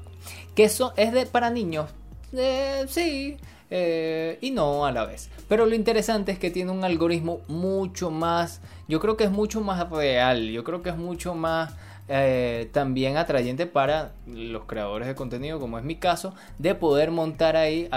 Que 0.56 0.66
eso 0.66 0.94
es 0.98 1.14
de 1.14 1.26
para 1.26 1.50
niños. 1.50 1.90
Eh, 2.34 2.86
sí, 2.90 3.38
eh, 3.70 4.38
y 4.42 4.52
no 4.52 4.86
a 4.86 4.92
la 4.92 5.06
vez. 5.06 5.30
Pero 5.48 5.66
lo 5.66 5.76
interesante 5.76 6.32
es 6.32 6.40
que 6.40 6.52
tiene 6.52 6.72
un 6.72 6.84
algoritmo 6.84 7.42
mucho 7.48 8.12
más, 8.12 8.62
yo 8.88 9.00
creo 9.00 9.18
que 9.18 9.26
es 9.26 9.32
mucho 9.32 9.62
más 9.62 9.90
real, 9.90 10.50
yo 10.50 10.64
creo 10.64 10.82
que 10.82 10.90
es 10.90 10.98
mucho 10.98 11.36
más 11.36 11.76
eh, 12.10 12.70
también 12.72 13.18
atrayente 13.18 13.66
para 13.66 14.14
los 14.26 14.64
creadores 14.64 15.08
de 15.08 15.16
contenido, 15.16 15.60
como 15.60 15.78
es 15.78 15.84
mi 15.84 15.96
caso, 15.96 16.34
de 16.58 16.76
poder 16.76 17.12
montar 17.12 17.58
ahí 17.58 17.90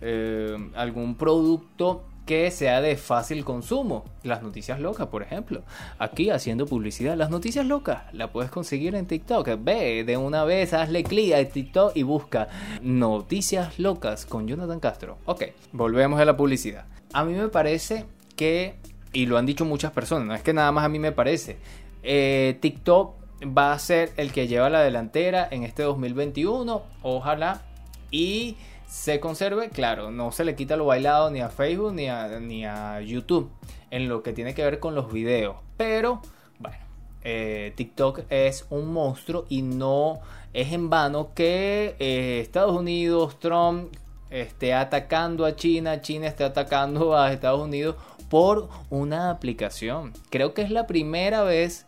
eh, 0.00 0.56
algún 0.74 1.14
producto 1.14 2.02
que 2.26 2.50
sea 2.50 2.80
de 2.80 2.96
fácil 2.96 3.44
consumo. 3.44 4.04
Las 4.22 4.42
noticias 4.42 4.80
locas, 4.80 5.08
por 5.08 5.22
ejemplo. 5.22 5.62
Aquí 5.98 6.30
haciendo 6.30 6.66
publicidad. 6.66 7.16
Las 7.16 7.30
noticias 7.30 7.66
locas 7.66 8.02
la 8.12 8.32
puedes 8.32 8.50
conseguir 8.50 8.94
en 8.94 9.06
TikTok. 9.06 9.48
Ve 9.58 10.04
de 10.04 10.16
una 10.16 10.44
vez, 10.44 10.72
hazle 10.72 11.04
clic 11.04 11.34
a 11.34 11.44
TikTok 11.44 11.96
y 11.96 12.02
busca 12.02 12.48
noticias 12.82 13.78
locas 13.78 14.26
con 14.26 14.46
Jonathan 14.46 14.80
Castro. 14.80 15.18
Ok, 15.26 15.44
volvemos 15.72 16.20
a 16.20 16.24
la 16.24 16.36
publicidad. 16.36 16.86
A 17.12 17.24
mí 17.24 17.34
me 17.34 17.48
parece 17.48 18.06
que, 18.36 18.76
y 19.12 19.26
lo 19.26 19.38
han 19.38 19.46
dicho 19.46 19.64
muchas 19.64 19.92
personas, 19.92 20.26
no 20.26 20.34
es 20.34 20.42
que 20.42 20.52
nada 20.52 20.72
más 20.72 20.84
a 20.84 20.88
mí 20.88 20.98
me 20.98 21.12
parece, 21.12 21.58
eh, 22.02 22.58
TikTok 22.60 23.14
va 23.46 23.72
a 23.72 23.78
ser 23.78 24.12
el 24.16 24.32
que 24.32 24.46
lleva 24.46 24.70
la 24.70 24.80
delantera 24.80 25.46
en 25.50 25.62
este 25.64 25.82
2021. 25.82 26.82
Ojalá. 27.02 27.62
Y 28.10 28.56
se 28.94 29.18
conserve, 29.18 29.70
claro, 29.70 30.12
no 30.12 30.30
se 30.30 30.44
le 30.44 30.54
quita 30.54 30.76
lo 30.76 30.86
bailado 30.86 31.28
ni 31.28 31.40
a 31.40 31.48
Facebook 31.48 31.92
ni 31.94 32.08
a, 32.08 32.38
ni 32.38 32.64
a 32.64 33.00
YouTube 33.00 33.50
en 33.90 34.08
lo 34.08 34.22
que 34.22 34.32
tiene 34.32 34.54
que 34.54 34.62
ver 34.62 34.78
con 34.78 34.94
los 34.94 35.12
videos. 35.12 35.56
Pero, 35.76 36.22
bueno, 36.60 36.78
eh, 37.24 37.72
TikTok 37.74 38.20
es 38.30 38.66
un 38.70 38.92
monstruo 38.92 39.46
y 39.48 39.62
no 39.62 40.20
es 40.52 40.72
en 40.72 40.90
vano 40.90 41.34
que 41.34 41.96
eh, 41.98 42.38
Estados 42.40 42.78
Unidos, 42.78 43.40
Trump, 43.40 43.92
esté 44.30 44.72
atacando 44.72 45.44
a 45.44 45.56
China, 45.56 46.00
China 46.00 46.28
esté 46.28 46.44
atacando 46.44 47.16
a 47.18 47.32
Estados 47.32 47.62
Unidos 47.62 47.96
por 48.30 48.68
una 48.90 49.30
aplicación. 49.30 50.12
Creo 50.30 50.54
que 50.54 50.62
es 50.62 50.70
la 50.70 50.86
primera 50.86 51.42
vez 51.42 51.84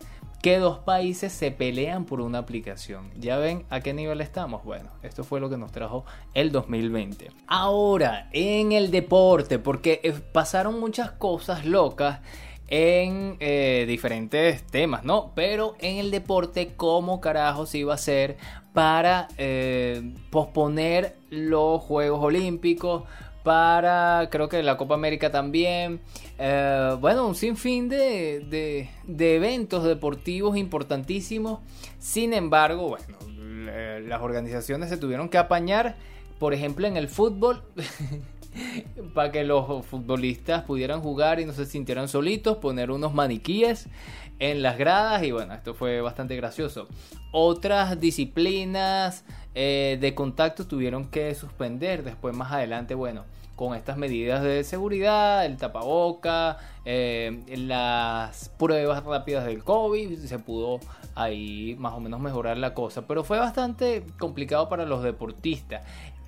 que 0.47 0.61
dos 0.61 0.79
países 0.79 1.33
se 1.33 1.50
pelean 1.50 2.05
por 2.05 2.21
una 2.21 2.38
aplicación. 2.38 3.11
¿Ya 3.19 3.37
ven 3.37 3.65
a 3.69 3.81
qué 3.81 3.93
nivel 3.93 4.21
estamos? 4.21 4.62
Bueno, 4.62 4.91
esto 5.03 5.25
fue 5.25 5.41
lo 5.41 5.50
que 5.50 5.57
nos 5.57 5.73
trajo 5.73 6.05
el 6.35 6.53
2020. 6.53 7.33
Ahora, 7.49 8.29
en 8.31 8.71
el 8.71 8.93
deporte, 8.93 9.59
porque 9.59 10.00
eh, 10.05 10.12
pasaron 10.12 10.79
muchas 10.79 11.11
cosas 11.11 11.67
locas 11.67 12.21
en 12.69 13.37
eh, 13.41 13.87
diferentes 13.88 14.62
temas, 14.62 15.03
¿no? 15.03 15.33
Pero 15.35 15.75
en 15.81 15.97
el 15.97 16.12
deporte, 16.12 16.75
¿cómo 16.76 17.21
carajo 17.21 17.67
se 17.67 17.79
iba 17.79 17.95
a 17.95 17.97
hacer 17.97 18.37
para 18.73 19.26
eh, 19.38 20.12
posponer 20.31 21.17
los 21.29 21.83
Juegos 21.83 22.23
Olímpicos? 22.23 23.03
Para 23.47 24.26
creo 24.29 24.49
que 24.49 24.61
la 24.65 24.76
Copa 24.76 24.95
América 24.95 25.31
también. 25.31 26.00
Eh, 26.37 26.97
bueno, 27.00 27.29
un 27.29 27.37
sinfín 27.37 27.88
de, 27.88 28.41
de, 28.41 28.91
de, 29.05 29.37
eventos 29.37 29.85
deportivos 29.85 30.57
importantísimos. 30.57 31.61
Sin 32.00 32.35
embargo, 32.35 32.88
bueno, 32.88 33.17
las 34.00 34.21
organizaciones 34.21 34.88
se 34.88 34.97
tuvieron 34.97 35.29
que 35.29 35.38
apañar, 35.38 35.95
por 36.41 36.55
ejemplo, 36.55 36.88
en 36.88 36.97
el 36.97 37.09
fútbol. 37.09 37.62
para 39.15 39.31
que 39.31 39.45
los 39.45 39.85
futbolistas 39.85 40.62
pudieran 40.65 41.00
jugar 41.00 41.38
y 41.38 41.45
no 41.45 41.53
se 41.53 41.67
sintieran 41.67 42.09
solitos, 42.09 42.57
poner 42.57 42.91
unos 42.91 43.12
maniquíes 43.15 43.87
en 44.38 44.62
las 44.62 44.79
gradas 44.79 45.23
y 45.23 45.31
bueno, 45.31 45.55
esto 45.55 45.75
fue 45.75 46.00
bastante 46.00 46.35
gracioso. 46.37 46.88
Otras 47.33 48.00
disciplinas 48.00 49.25
eh, 49.55 49.99
de 50.00 50.15
contacto 50.15 50.67
tuvieron 50.67 51.09
que 51.11 51.35
suspender 51.35 52.03
después 52.03 52.35
más 52.35 52.50
adelante, 52.50 52.95
bueno, 52.95 53.25
con 53.56 53.75
estas 53.75 53.96
medidas 53.96 54.42
de 54.42 54.62
seguridad, 54.62 55.44
el 55.46 55.56
tapaboca, 55.56 56.58
eh, 56.84 57.42
las 57.56 58.50
pruebas 58.50 59.02
rápidas 59.02 59.46
del 59.46 59.64
COVID, 59.64 60.18
se 60.18 60.38
pudo 60.38 60.78
ahí 61.14 61.75
más 61.78 61.94
o 61.94 62.00
menos 62.00 62.20
mejorar 62.20 62.58
la 62.58 62.75
cosa, 62.75 63.06
pero 63.06 63.25
fue 63.25 63.38
bastante 63.38 64.04
complicado 64.18 64.68
para 64.68 64.84
los 64.84 65.02
deportistas. 65.02 65.82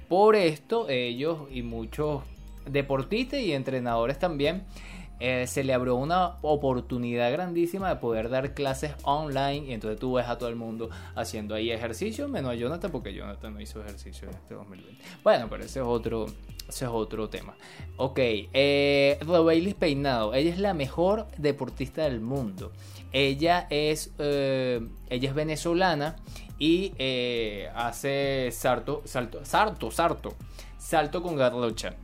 Por 0.09 0.35
esto 0.35 0.89
ellos 0.89 1.41
y 1.51 1.63
muchos 1.63 2.23
deportistas 2.65 3.41
y 3.41 3.53
entrenadores 3.53 4.19
también 4.19 4.65
eh, 5.21 5.47
se 5.49 5.65
le 5.65 5.75
abrió 5.75 5.97
una 5.97 6.37
oportunidad 6.43 7.33
grandísima 7.33 7.89
de 7.89 7.97
poder 7.97 8.29
dar 8.31 8.55
clases 8.55 8.95
online 9.03 9.67
y 9.67 9.73
entonces 9.73 9.99
tú 9.99 10.15
ves 10.15 10.29
a 10.29 10.39
todo 10.39 10.49
el 10.49 10.55
mundo 10.55 10.91
haciendo 11.17 11.57
ahí 11.57 11.73
ejercicio, 11.73 12.29
menos 12.29 12.53
a 12.53 12.55
Jonathan 12.55 12.91
porque 12.93 13.13
Jonathan 13.13 13.53
no 13.53 13.61
hizo 13.61 13.81
ejercicio 13.81 14.29
en 14.29 14.35
este 14.35 14.55
2020. 14.55 15.05
Bueno, 15.25 15.49
pero 15.51 15.65
ese 15.65 15.81
es 15.81 15.87
otro, 15.87 16.27
ese 16.69 16.85
es 16.85 16.91
otro 16.91 17.29
tema. 17.29 17.57
Ok, 17.97 18.19
eh, 18.21 19.19
Peinado, 19.79 20.35
ella 20.35 20.51
es 20.51 20.59
la 20.59 20.75
mejor 20.75 21.27
deportista 21.37 22.03
del 22.05 22.21
mundo. 22.21 22.73
Ella 23.13 23.67
es, 23.71 24.13
eh, 24.19 24.87
ella 25.09 25.29
es 25.29 25.35
venezolana 25.35 26.17
y 26.59 26.93
eh, 26.99 27.71
hace 27.75 28.51
salto, 28.53 29.03
salto, 29.05 29.45
salto, 29.45 29.91
salto, 29.91 30.35
salto 30.79 31.23
con 31.23 31.37
garrocha. 31.37 31.95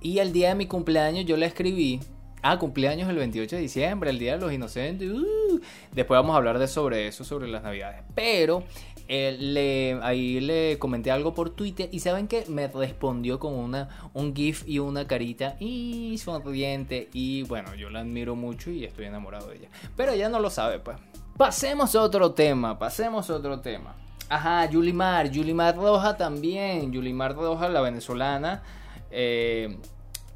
Y 0.00 0.18
el 0.18 0.32
día 0.32 0.48
de 0.50 0.54
mi 0.56 0.66
cumpleaños 0.66 1.24
yo 1.24 1.36
le 1.36 1.46
escribí 1.46 2.00
Ah, 2.46 2.58
cumpleaños 2.58 3.08
el 3.08 3.16
28 3.16 3.56
de 3.56 3.62
diciembre, 3.62 4.10
el 4.10 4.18
Día 4.18 4.34
de 4.34 4.38
los 4.38 4.52
Inocentes. 4.52 5.10
uh. 5.10 5.60
Después 5.92 6.18
vamos 6.18 6.34
a 6.34 6.36
hablar 6.36 6.58
de 6.58 6.68
sobre 6.68 7.08
eso, 7.08 7.24
sobre 7.24 7.48
las 7.48 7.62
Navidades. 7.62 8.02
Pero 8.14 8.64
le, 9.08 9.98
ahí 10.02 10.40
le 10.40 10.78
comenté 10.78 11.10
algo 11.10 11.34
por 11.34 11.50
Twitter 11.50 11.88
y 11.92 12.00
saben 12.00 12.26
que 12.28 12.44
me 12.48 12.68
respondió 12.68 13.38
con 13.38 13.54
una, 13.54 14.10
un 14.14 14.34
GIF 14.34 14.64
y 14.66 14.78
una 14.78 15.06
carita 15.06 15.56
y 15.60 16.16
sonriente. 16.18 17.08
Y 17.12 17.42
bueno, 17.44 17.74
yo 17.74 17.90
la 17.90 18.00
admiro 18.00 18.34
mucho 18.36 18.70
y 18.70 18.84
estoy 18.84 19.06
enamorado 19.06 19.48
de 19.48 19.56
ella. 19.56 19.68
Pero 19.96 20.12
ella 20.12 20.28
no 20.28 20.40
lo 20.40 20.50
sabe, 20.50 20.78
pues. 20.78 20.96
Pasemos 21.36 21.94
a 21.96 22.02
otro 22.02 22.32
tema, 22.32 22.78
pasemos 22.78 23.28
a 23.30 23.34
otro 23.34 23.60
tema. 23.60 23.94
Ajá, 24.28 24.68
Yulimar, 24.70 25.30
Yulimar 25.30 25.76
Roja 25.76 26.16
también. 26.16 26.92
Yulimar 26.92 27.34
Roja, 27.34 27.68
la 27.68 27.80
venezolana. 27.80 28.62
eh, 29.10 29.76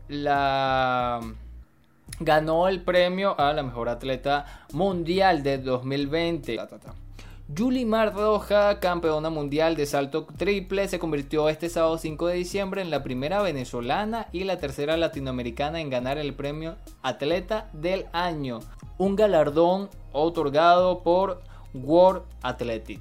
la 0.09 1.21
ganó 2.21 2.69
el 2.69 2.83
premio 2.83 3.39
a 3.39 3.53
la 3.53 3.63
mejor 3.63 3.89
atleta 3.89 4.67
mundial 4.73 5.43
de 5.43 5.59
2020. 5.59 6.57
Ta, 6.57 6.67
ta, 6.67 6.79
ta. 6.79 6.95
Yulimar 7.51 8.15
Roja, 8.15 8.79
campeona 8.79 9.31
mundial 9.31 9.75
de 9.75 9.87
salto 9.87 10.27
triple, 10.37 10.87
se 10.87 10.99
convirtió 10.99 11.49
este 11.49 11.71
sábado 11.71 11.97
5 11.97 12.27
de 12.27 12.35
diciembre 12.35 12.83
en 12.83 12.91
la 12.91 13.03
primera 13.03 13.41
venezolana 13.41 14.27
y 14.33 14.45
la 14.45 14.59
tercera 14.59 14.99
latinoamericana 14.99 15.81
en 15.81 15.89
ganar 15.89 16.19
el 16.19 16.35
premio 16.35 16.77
Atleta 17.01 17.71
del 17.73 18.05
Año, 18.13 18.59
un 18.99 19.17
galardón 19.17 19.89
otorgado 20.13 21.03
por 21.03 21.41
World 21.73 22.25
Athletic. 22.43 23.01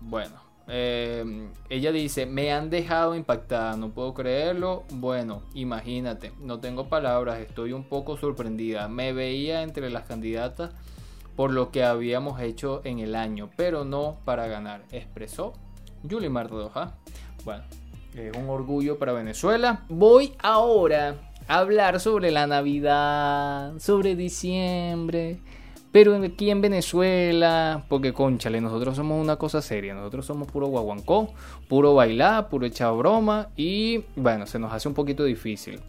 Bueno, 0.00 0.36
eh, 0.68 1.48
ella 1.68 1.90
dice, 1.90 2.26
me 2.26 2.52
han 2.52 2.70
dejado 2.70 3.16
impactada, 3.16 3.76
no 3.76 3.90
puedo 3.90 4.14
creerlo. 4.14 4.84
Bueno, 4.92 5.42
imagínate, 5.52 6.30
no 6.38 6.60
tengo 6.60 6.88
palabras, 6.88 7.40
estoy 7.40 7.72
un 7.72 7.82
poco 7.82 8.16
sorprendida. 8.16 8.86
Me 8.86 9.12
veía 9.12 9.62
entre 9.62 9.90
las 9.90 10.04
candidatas 10.04 10.70
por 11.40 11.52
lo 11.52 11.70
que 11.70 11.84
habíamos 11.84 12.38
hecho 12.42 12.82
en 12.84 12.98
el 12.98 13.14
año, 13.14 13.48
pero 13.56 13.86
no 13.86 14.18
para 14.26 14.46
ganar, 14.46 14.82
expresó 14.92 15.54
Yulimar 16.02 16.50
Roja. 16.50 16.98
Bueno, 17.46 17.64
es 18.14 18.36
un 18.36 18.50
orgullo 18.50 18.98
para 18.98 19.14
Venezuela. 19.14 19.86
Voy 19.88 20.34
ahora 20.42 21.16
a 21.48 21.60
hablar 21.60 21.98
sobre 21.98 22.30
la 22.30 22.46
Navidad, 22.46 23.72
sobre 23.78 24.16
diciembre. 24.16 25.40
Pero 25.90 26.14
aquí 26.22 26.50
en 26.50 26.60
Venezuela, 26.60 27.86
porque 27.88 28.12
conchale, 28.12 28.60
nosotros 28.60 28.96
somos 28.96 29.18
una 29.18 29.36
cosa 29.36 29.62
seria, 29.62 29.94
nosotros 29.94 30.26
somos 30.26 30.46
puro 30.46 30.66
guaguancó, 30.66 31.32
puro 31.70 31.94
bailar, 31.94 32.50
puro 32.50 32.66
echar 32.66 32.92
broma 32.92 33.48
y 33.56 34.04
bueno, 34.14 34.46
se 34.46 34.58
nos 34.58 34.74
hace 34.74 34.88
un 34.88 34.94
poquito 34.94 35.24
difícil. 35.24 35.80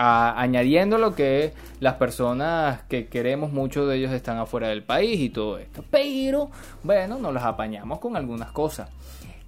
Añadiendo 0.00 0.96
lo 0.96 1.16
que 1.16 1.52
las 1.80 1.94
personas 1.94 2.82
que 2.82 3.08
queremos, 3.08 3.52
muchos 3.52 3.88
de 3.88 3.96
ellos 3.96 4.12
están 4.12 4.38
afuera 4.38 4.68
del 4.68 4.84
país 4.84 5.18
y 5.18 5.28
todo 5.28 5.58
esto. 5.58 5.84
Pero 5.90 6.50
bueno, 6.84 7.18
nos 7.18 7.34
las 7.34 7.42
apañamos 7.42 7.98
con 7.98 8.16
algunas 8.16 8.52
cosas. 8.52 8.88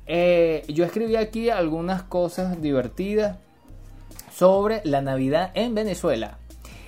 Eh, 0.07 0.64
yo 0.66 0.85
escribí 0.85 1.14
aquí 1.14 1.50
algunas 1.50 2.02
cosas 2.02 2.61
divertidas 2.61 3.37
sobre 4.35 4.80
la 4.83 5.00
Navidad 5.02 5.52
en 5.54 5.76
Venezuela. 5.76 6.38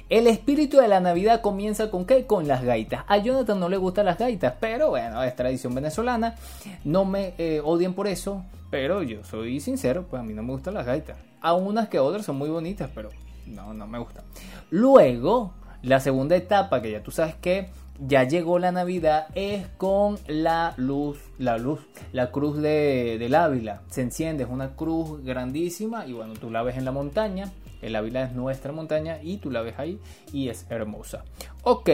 El 0.09 0.27
espíritu 0.27 0.79
de 0.79 0.89
la 0.89 0.99
Navidad 0.99 1.41
comienza 1.41 1.89
con 1.89 2.05
qué? 2.05 2.27
Con 2.27 2.49
las 2.49 2.65
gaitas. 2.65 3.05
A 3.07 3.19
Jonathan 3.19 3.61
no 3.61 3.69
le 3.69 3.77
gustan 3.77 4.07
las 4.07 4.19
gaitas, 4.19 4.55
pero 4.59 4.91
bueno, 4.91 5.23
es 5.23 5.37
tradición 5.37 5.73
venezolana. 5.73 6.35
No 6.83 7.05
me 7.05 7.35
eh, 7.39 7.63
odien 7.65 7.95
por 7.95 8.09
eso, 8.09 8.45
pero 8.71 9.05
yo 9.05 9.23
soy 9.23 9.61
sincero, 9.61 10.05
pues 10.11 10.21
a 10.21 10.25
mí 10.25 10.35
no 10.35 10.43
me 10.43 10.51
gustan 10.51 10.75
las 10.75 10.85
gaitas. 10.85 11.17
A 11.41 11.55
unas 11.55 11.89
que 11.89 12.01
otras 12.01 12.27
son 12.27 12.37
muy 12.37 12.51
bonitas, 12.51 12.91
pero 12.93 13.11
no, 13.47 13.75
no 13.75 13.87
me 13.87 13.99
gustan. 13.99 14.25
Luego, 14.71 15.55
la 15.83 16.01
segunda 16.01 16.37
etapa, 16.37 16.81
que 16.83 16.91
ya 16.91 17.03
tú 17.03 17.11
sabes 17.11 17.35
que 17.35 17.71
ya 17.99 18.25
llegó 18.25 18.59
la 18.59 18.73
Navidad, 18.73 19.29
es 19.35 19.67
con 19.79 20.19
la 20.27 20.75
luz, 20.77 21.19
la 21.39 21.59
luz, 21.59 21.81
la 22.13 22.31
cruz 22.31 22.61
de, 22.61 23.17
del 23.19 23.35
Ávila. 23.35 23.83
Se 23.89 24.03
enciende, 24.03 24.45
es 24.45 24.51
una 24.51 24.75
cruz 24.77 25.23
grandísima 25.25 26.07
y 26.07 26.13
bueno, 26.13 26.35
tú 26.35 26.51
la 26.51 26.63
ves 26.63 26.77
en 26.77 26.85
la 26.85 26.93
montaña. 26.93 27.51
El 27.81 27.97
Ávila 27.97 28.25
es 28.25 28.33
nuestra 28.33 28.73
montaña 28.73 29.19
y 29.23 29.39
tú 29.39 29.51
la 29.51 29.63
ves 29.63 29.79
ahí 29.79 29.99
y 30.33 30.49
es 30.49 30.67
hermosa. 30.71 31.25
Ok, 31.65 31.91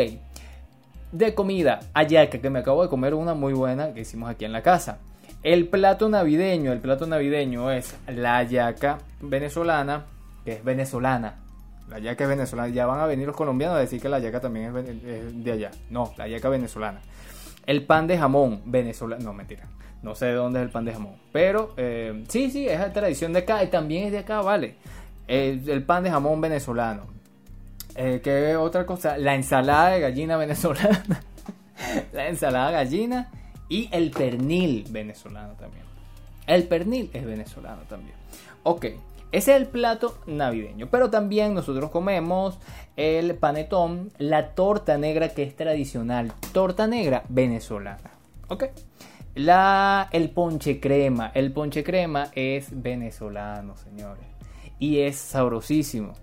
de 1.12 1.34
comida, 1.34 1.80
hallaca, 1.94 2.38
que 2.38 2.50
me 2.50 2.58
acabo 2.58 2.82
de 2.82 2.88
comer 2.88 3.14
una 3.14 3.34
muy 3.34 3.54
buena 3.54 3.94
que 3.94 4.00
hicimos 4.00 4.30
aquí 4.30 4.44
en 4.44 4.52
la 4.52 4.62
casa. 4.62 4.98
El 5.42 5.68
plato 5.68 6.08
navideño, 6.08 6.72
el 6.72 6.80
plato 6.80 7.06
navideño 7.06 7.70
es 7.70 7.96
la 8.06 8.38
hallaca 8.38 8.98
venezolana, 9.20 10.04
que 10.48 10.54
es 10.54 10.64
venezolana. 10.64 11.36
La 11.90 11.96
hallaca 11.96 12.24
es 12.24 12.30
venezolana. 12.30 12.68
Ya 12.68 12.86
van 12.86 13.00
a 13.00 13.06
venir 13.06 13.26
los 13.26 13.36
colombianos 13.36 13.76
a 13.76 13.80
decir 13.80 14.00
que 14.00 14.08
la 14.08 14.16
hallaca 14.16 14.40
también 14.40 14.74
es, 14.74 15.44
de 15.44 15.52
allá. 15.52 15.70
No, 15.90 16.14
la 16.16 16.24
hallaca 16.24 16.48
venezolana. 16.48 17.02
El 17.66 17.84
pan 17.84 18.06
de 18.06 18.16
jamón 18.16 18.62
venezolano. 18.64 19.22
No, 19.22 19.34
mentira. 19.34 19.64
No 20.02 20.14
sé 20.14 20.26
de 20.26 20.32
dónde 20.32 20.60
es 20.60 20.64
el 20.64 20.70
pan 20.70 20.86
de 20.86 20.94
jamón. 20.94 21.16
Pero 21.32 21.74
eh, 21.76 22.24
sí, 22.28 22.50
sí, 22.50 22.66
es 22.66 22.80
la 22.80 22.94
tradición 22.94 23.34
de 23.34 23.40
acá 23.40 23.62
y 23.62 23.66
también 23.66 24.06
es 24.06 24.12
de 24.12 24.20
acá, 24.20 24.40
vale. 24.40 24.76
El, 25.26 25.68
el 25.68 25.82
pan 25.82 26.02
de 26.02 26.10
jamón 26.10 26.40
venezolano. 26.40 27.08
Eh, 27.94 28.22
¿Qué 28.24 28.56
otra 28.56 28.86
cosa? 28.86 29.18
La 29.18 29.34
ensalada 29.34 29.90
de 29.90 30.00
gallina 30.00 30.38
venezolana. 30.38 31.22
la 32.14 32.28
ensalada 32.28 32.68
de 32.68 32.72
gallina 32.72 33.30
y 33.68 33.90
el 33.92 34.12
pernil 34.12 34.86
venezolano 34.88 35.52
también. 35.54 35.84
El 36.46 36.64
pernil 36.64 37.10
es 37.12 37.26
venezolano 37.26 37.82
también. 37.82 38.16
Ok, 38.62 38.86
ese 39.30 39.54
es 39.54 39.60
el 39.60 39.66
plato 39.66 40.18
navideño. 40.26 40.88
Pero 40.90 41.10
también 41.10 41.54
nosotros 41.54 41.90
comemos 41.90 42.58
el 42.96 43.34
panetón, 43.34 44.10
la 44.18 44.54
torta 44.54 44.96
negra 44.96 45.28
que 45.30 45.42
es 45.42 45.54
tradicional. 45.54 46.32
Torta 46.52 46.86
negra 46.86 47.24
venezolana. 47.28 48.10
Ok. 48.48 48.64
La, 49.34 50.08
el 50.12 50.30
ponche 50.30 50.80
crema. 50.80 51.30
El 51.34 51.52
ponche 51.52 51.84
crema 51.84 52.28
es 52.34 52.68
venezolano, 52.70 53.76
señores. 53.76 54.24
Y 54.78 55.00
es 55.00 55.16
sabrosísimo. 55.16 56.14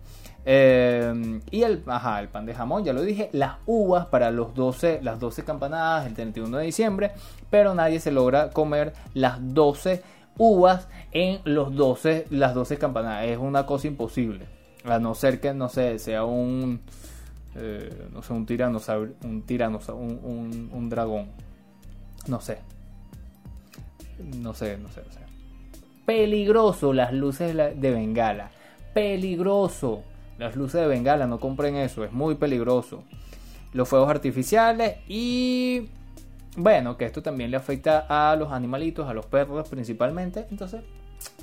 Eh, 0.47 1.39
y 1.49 1.63
el, 1.63 1.83
ajá, 1.87 2.19
el 2.19 2.29
pan 2.29 2.45
de 2.45 2.53
jamón, 2.53 2.83
ya 2.83 2.93
lo 2.93 3.03
dije. 3.03 3.29
Las 3.33 3.57
uvas 3.65 4.07
para 4.07 4.31
los 4.31 4.53
12, 4.55 4.99
las 5.01 5.19
12 5.19 5.43
campanadas 5.43 6.07
el 6.07 6.13
31 6.15 6.57
de 6.57 6.65
diciembre. 6.65 7.11
Pero 7.49 7.75
nadie 7.75 7.99
se 7.99 8.11
logra 8.11 8.49
comer 8.49 8.93
las 9.13 9.37
12 9.53 10.03
uvas 10.37 10.87
en 11.11 11.39
los 11.45 11.75
12, 11.75 12.27
las 12.29 12.53
12 12.53 12.77
campanadas. 12.77 13.25
Es 13.25 13.37
una 13.37 13.65
cosa 13.65 13.87
imposible. 13.87 14.45
A 14.83 14.99
no 14.99 15.15
ser 15.15 15.39
que, 15.39 15.53
no 15.53 15.69
sé, 15.69 15.97
sea 15.99 16.25
un... 16.25 16.81
eh, 17.55 18.07
no 18.13 18.21
sé, 18.21 18.33
un 18.33 18.45
tiranosaurio, 18.45 19.13
un 19.23 19.41
tiranosaurio, 19.43 20.03
un, 20.03 20.19
un, 20.23 20.69
un 20.71 20.89
dragón. 20.89 21.27
No 22.27 22.41
sé. 22.41 22.59
No 24.19 24.53
sé, 24.53 24.77
no 24.77 24.89
sé, 24.89 25.01
no 25.05 25.11
sé. 25.11 25.19
Peligroso 26.05 26.93
las 26.93 27.13
luces 27.13 27.47
de 27.47 27.53
la- 27.55 27.69
de 27.71 27.91
Bengala. 27.91 28.51
Peligroso. 28.93 30.03
Las 30.37 30.55
luces 30.55 30.81
de 30.81 30.87
Bengala, 30.87 31.27
no 31.27 31.39
compren 31.39 31.75
eso, 31.75 32.03
es 32.03 32.11
muy 32.11 32.35
peligroso. 32.35 33.03
Los 33.73 33.89
fuegos 33.89 34.09
artificiales 34.09 34.97
y 35.07 35.89
bueno, 36.55 36.97
que 36.97 37.05
esto 37.05 37.21
también 37.21 37.51
le 37.51 37.57
afecta 37.57 38.05
a 38.09 38.35
los 38.35 38.51
animalitos, 38.51 39.07
a 39.09 39.13
los 39.13 39.25
perros 39.25 39.67
principalmente. 39.69 40.45
Entonces, 40.49 40.81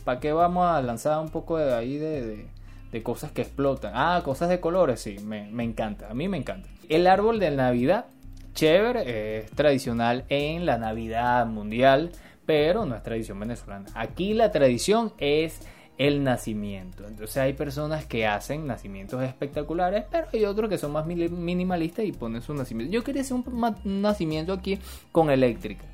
¿para 0.04 0.20
qué 0.20 0.32
vamos 0.32 0.66
a 0.66 0.80
lanzar 0.82 1.18
un 1.20 1.28
poco 1.30 1.58
de 1.58 1.74
ahí 1.74 1.96
de, 1.98 2.46
de- 2.92 3.02
cosas 3.02 3.32
que 3.32 3.42
explotan? 3.42 3.92
Ah, 3.94 4.20
cosas 4.24 4.48
de 4.48 4.60
colores, 4.60 5.00
sí, 5.00 5.16
me, 5.24 5.50
me 5.50 5.64
encanta, 5.64 6.10
a 6.10 6.14
mí 6.14 6.28
me 6.28 6.36
encanta. 6.38 6.68
El 6.88 7.06
árbol 7.06 7.38
de 7.38 7.50
Navidad, 7.50 8.06
chévere, 8.54 9.38
es 9.40 9.50
tradicional 9.52 10.24
en 10.28 10.66
la 10.66 10.76
Navidad 10.78 11.46
mundial, 11.46 12.12
pero 12.44 12.84
no 12.84 12.94
es 12.96 13.02
tradición 13.02 13.38
venezolana. 13.40 13.86
Aquí 13.94 14.34
la 14.34 14.50
tradición 14.50 15.12
es 15.18 15.60
el 16.06 16.24
nacimiento. 16.24 17.06
Entonces 17.06 17.36
hay 17.36 17.52
personas 17.52 18.04
que 18.06 18.26
hacen 18.26 18.66
nacimientos 18.66 19.22
espectaculares, 19.22 20.04
pero 20.10 20.26
hay 20.32 20.44
otros 20.44 20.68
que 20.68 20.76
son 20.76 20.90
más 20.92 21.06
minimalistas 21.06 22.04
y 22.04 22.12
ponen 22.12 22.42
su 22.42 22.54
nacimiento. 22.54 22.92
Yo 22.92 23.04
quería 23.04 23.22
hacer 23.22 23.36
un, 23.36 24.02
nacimiento 24.02 24.52
aquí 24.52 24.80
con 25.12 25.30
eléctrica. 25.30 25.84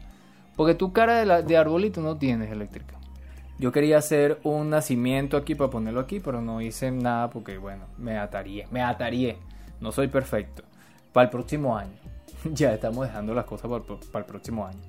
Porque 0.57 0.75
tu 0.75 0.93
cara 0.93 1.19
de, 1.21 1.27
la- 1.27 1.43
de 1.43 1.57
arbolito 1.57 2.01
no 2.01 2.17
tienes 2.17 2.51
eléctrica. 2.51 2.95
Yo 3.59 3.71
quería 3.71 3.99
hacer 3.99 4.39
un 4.45 4.71
nacimiento 4.71 5.37
aquí 5.37 5.55
para 5.55 5.69
ponerlo 5.71 6.01
aquí, 6.01 6.21
pero 6.21 6.41
no 6.41 6.63
hice 6.63 6.91
nada 6.91 7.29
porque, 7.29 7.59
bueno, 7.59 7.85
me 7.99 8.17
ataría. 8.17 8.67
Me 8.71 8.81
ataría. 8.81 9.37
No 9.81 9.93
soy 9.93 10.09
perfecto. 10.09 10.63
Para 11.13 11.25
el 11.27 11.31
próximo 11.31 11.77
año. 11.77 11.93
ya 12.45 12.73
estamos 12.73 13.07
dejando 13.07 13.35
las 13.35 13.45
cosas 13.45 13.71
para 14.11 14.25
el 14.25 14.31
próximo 14.31 14.67
año. 14.67 14.81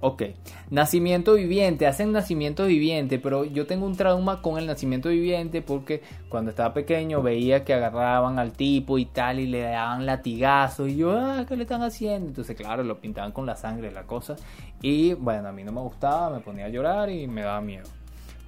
Ok, 0.00 0.22
nacimiento 0.70 1.34
viviente, 1.34 1.88
hacen 1.88 2.12
nacimiento 2.12 2.66
viviente, 2.66 3.18
pero 3.18 3.44
yo 3.44 3.66
tengo 3.66 3.84
un 3.84 3.96
trauma 3.96 4.42
con 4.42 4.56
el 4.56 4.64
nacimiento 4.64 5.08
viviente 5.08 5.60
porque 5.60 6.02
cuando 6.28 6.50
estaba 6.50 6.72
pequeño 6.72 7.20
veía 7.20 7.64
que 7.64 7.74
agarraban 7.74 8.38
al 8.38 8.52
tipo 8.52 8.98
y 8.98 9.06
tal 9.06 9.40
y 9.40 9.46
le 9.48 9.62
daban 9.62 10.06
latigazos 10.06 10.90
y 10.90 10.98
yo, 10.98 11.18
ah, 11.18 11.44
¿qué 11.48 11.56
le 11.56 11.64
están 11.64 11.82
haciendo? 11.82 12.28
Entonces, 12.28 12.54
claro, 12.56 12.84
lo 12.84 13.00
pintaban 13.00 13.32
con 13.32 13.44
la 13.44 13.56
sangre, 13.56 13.90
la 13.90 14.04
cosa. 14.04 14.36
Y 14.82 15.14
bueno, 15.14 15.48
a 15.48 15.52
mí 15.52 15.64
no 15.64 15.72
me 15.72 15.80
gustaba, 15.80 16.30
me 16.30 16.38
ponía 16.38 16.66
a 16.66 16.68
llorar 16.68 17.10
y 17.10 17.26
me 17.26 17.42
daba 17.42 17.60
miedo. 17.60 17.88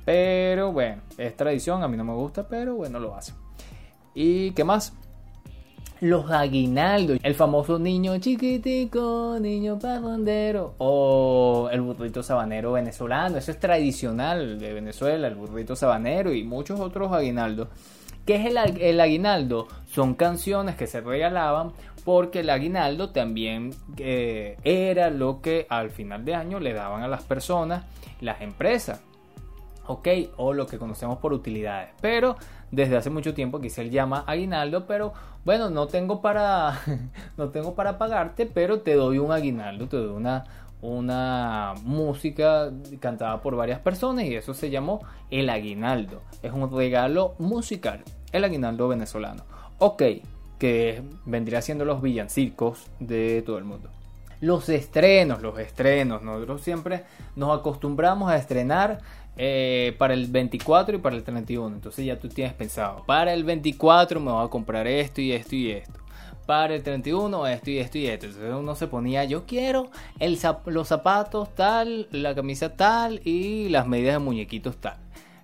Pero 0.05 0.71
bueno, 0.71 1.03
es 1.19 1.37
tradición, 1.37 1.83
a 1.83 1.89
mí 1.89 1.97
no 1.97 2.05
me 2.05 2.15
gusta, 2.15 2.47
pero 2.47 2.77
bueno, 2.77 3.01
lo 3.01 3.17
hacen. 3.17 3.35
¿Y 4.15 4.53
qué 4.53 4.63
más? 4.63 4.93
Los 6.01 6.31
aguinaldos, 6.31 7.19
el 7.23 7.35
famoso 7.35 7.79
niño 7.79 8.19
chiquitico, 8.19 9.37
niño 9.39 9.79
parrandero, 9.79 10.75
o 10.79 11.69
el 11.71 11.83
burrito 11.83 12.23
sabanero 12.23 12.73
venezolano, 12.73 13.37
eso 13.37 13.51
es 13.51 13.61
tradicional 13.61 14.59
de 14.59 14.73
Venezuela, 14.73 15.29
el 15.29 15.35
burrito 15.35 15.77
sabanero 15.77 16.33
y 16.33 16.43
muchos 16.43 16.81
otros 16.81 17.13
aguinaldos. 17.13 17.69
¿Qué 18.25 18.37
es 18.37 18.47
el, 18.47 19.01
aguinaldo? 19.01 19.69
Son 19.93 20.15
canciones 20.15 20.77
que 20.77 20.87
se 20.87 21.03
regalaban 21.03 21.73
porque 22.05 22.41
el 22.41 22.49
aguinaldo 22.49 23.11
también 23.11 23.75
eh, 23.99 24.57
era 24.65 25.11
lo 25.11 25.43
que 25.43 25.67
al 25.69 25.91
final 25.91 26.25
de 26.25 26.35
año 26.35 26.61
le 26.61 26.73
daban 26.73 27.03
a 27.03 27.09
las 27.09 27.25
personas, 27.25 27.85
las 28.23 28.41
empresas. 28.41 29.03
¿Ok? 29.91 30.09
O 30.37 30.53
lo 30.53 30.67
que 30.67 30.79
conocemos 30.79 31.19
por 31.19 31.33
utilidades. 31.33 31.91
Pero 32.01 32.37
desde 32.71 32.97
hace 32.97 33.11
mucho 33.11 33.35
tiempo 33.35 33.59
aquí 33.59 33.71
se 33.71 33.91
llama 33.91 34.25
aguinaldo, 34.27 34.87
pero 34.87 35.13
bueno, 35.45 35.71
no 35.71 35.87
tengo 35.89 36.21
para 36.21 36.81
no 37.37 37.49
tengo 37.49 37.75
para 37.75 37.99
pagarte, 37.99 38.47
pero 38.47 38.81
te 38.81 38.95
doy 38.95 39.19
un 39.19 39.33
aguinaldo, 39.33 39.89
te 39.89 39.97
doy 39.97 40.15
una 40.15 40.45
una 40.83 41.75
música 41.85 42.71
cantada 43.01 43.43
por 43.43 43.55
varias 43.55 43.81
personas 43.81 44.25
y 44.25 44.35
eso 44.35 44.55
se 44.55 44.71
llamó 44.71 45.01
el 45.31 45.51
aguinaldo. 45.51 46.23
Es 46.43 46.53
un 46.53 46.75
regalo 46.75 47.35
musical, 47.39 48.03
el 48.33 48.45
aguinaldo 48.45 48.89
venezolano. 48.89 49.43
Ok, 49.79 50.03
que 50.59 51.03
vendría 51.27 51.61
siendo 51.61 51.85
los 51.85 52.01
villancicos 52.01 52.87
de 52.99 53.43
todo 53.43 53.59
el 53.59 53.65
mundo. 53.65 53.91
Los 54.41 54.69
estrenos, 54.69 55.43
los 55.43 55.59
estrenos. 55.59 56.23
Nosotros 56.23 56.63
siempre 56.63 57.05
nos 57.37 57.59
acostumbramos 57.59 58.31
a 58.31 58.37
estrenar 58.37 59.01
eh, 59.37 59.95
para 59.99 60.15
el 60.15 60.27
24 60.27 60.97
y 60.97 61.01
para 61.01 61.17
el 61.17 61.23
31. 61.23 61.77
Entonces 61.77 62.05
ya 62.05 62.19
tú 62.19 62.29
tienes 62.29 62.55
pensado, 62.55 63.05
para 63.07 63.33
el 63.33 63.45
24 63.45 64.21
me 64.21 64.31
voy 64.31 64.45
a 64.45 64.49
comprar 64.49 64.87
esto 64.87 65.21
y 65.21 65.33
esto 65.33 65.57
y 65.57 65.71
esto. 65.71 66.01
Para 66.47 66.75
el 66.75 66.83
31 66.83 67.47
esto 67.47 67.71
y 67.71 67.79
esto 67.79 67.99
y 67.99 68.07
esto. 68.07 68.27
Entonces 68.27 68.53
uno 68.55 68.75
se 68.75 68.87
ponía, 68.87 69.25
yo 69.25 69.47
quiero 69.47 69.91
los 70.67 70.89
zapatos 70.89 71.55
tal, 71.55 72.09
la 72.11 72.35
camisa 72.35 72.77
tal 72.77 73.21
y 73.25 73.69
las 73.69 73.87
medias 73.87 74.15
de 74.15 74.19
muñequitos 74.19 74.77
tal. 74.79 74.97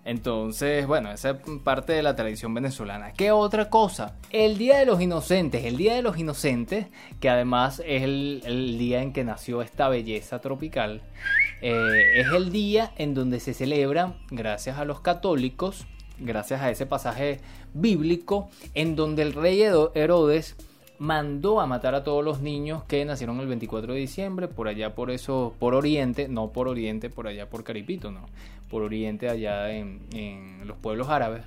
Entonces, 0.07 0.87
bueno, 0.87 1.11
esa 1.11 1.31
es 1.31 1.37
parte 1.65 1.93
de 1.93 2.01
la 2.01 2.15
tradición 2.15 2.55
venezolana. 2.55 3.13
¿Qué 3.13 3.33
otra 3.33 3.69
cosa? 3.71 4.15
El 4.31 4.57
Día 4.57 4.79
de 4.79 4.87
los 4.87 5.01
Inocentes. 5.01 5.65
El 5.65 5.77
Día 5.77 5.97
de 5.97 6.03
los 6.03 6.17
Inocentes, 6.17 6.87
que 7.19 7.29
además 7.29 7.83
es 7.85 8.05
el, 8.05 8.79
día 8.79 9.03
en 9.03 9.13
que 9.13 9.25
nació 9.25 9.63
esta 9.63 9.89
belleza 9.89 10.41
tropical, 10.41 11.03
eh, 11.61 12.21
es 12.21 12.29
el 12.29 12.53
día 12.53 12.93
en 12.99 13.15
donde 13.15 13.41
se 13.41 13.53
celebra, 13.53 14.15
gracias 14.31 14.79
a 14.79 14.85
los 14.85 15.01
católicos, 15.01 15.89
gracias 16.21 16.63
a 16.63 16.71
ese 16.71 16.87
pasaje 16.87 17.41
bíblico, 17.75 18.49
en 18.75 18.95
donde 18.95 19.23
el 19.23 19.33
rey 19.33 19.61
Herodes 19.61 20.55
mandó 20.99 21.61
a 21.61 21.67
matar 21.67 21.95
a 21.95 22.05
todos 22.05 22.25
los 22.25 22.41
niños 22.41 22.85
que 22.85 23.05
nacieron 23.05 23.41
el 23.41 23.47
24 23.47 23.93
de 23.93 24.01
diciembre, 24.01 24.49
por 24.49 24.69
allá 24.69 24.95
por 24.95 25.11
eso, 25.11 25.55
por 25.59 25.75
Oriente, 25.75 26.29
no 26.29 26.53
por 26.53 26.69
Oriente, 26.69 27.11
por 27.11 27.27
allá 27.27 27.49
por 27.49 27.65
Caripito, 27.65 28.11
no, 28.11 28.27
por 28.71 28.83
Oriente 28.83 29.29
allá 29.29 29.71
en, 29.71 30.01
los 30.67 30.77
pueblos 30.79 31.09
árabes. 31.09 31.45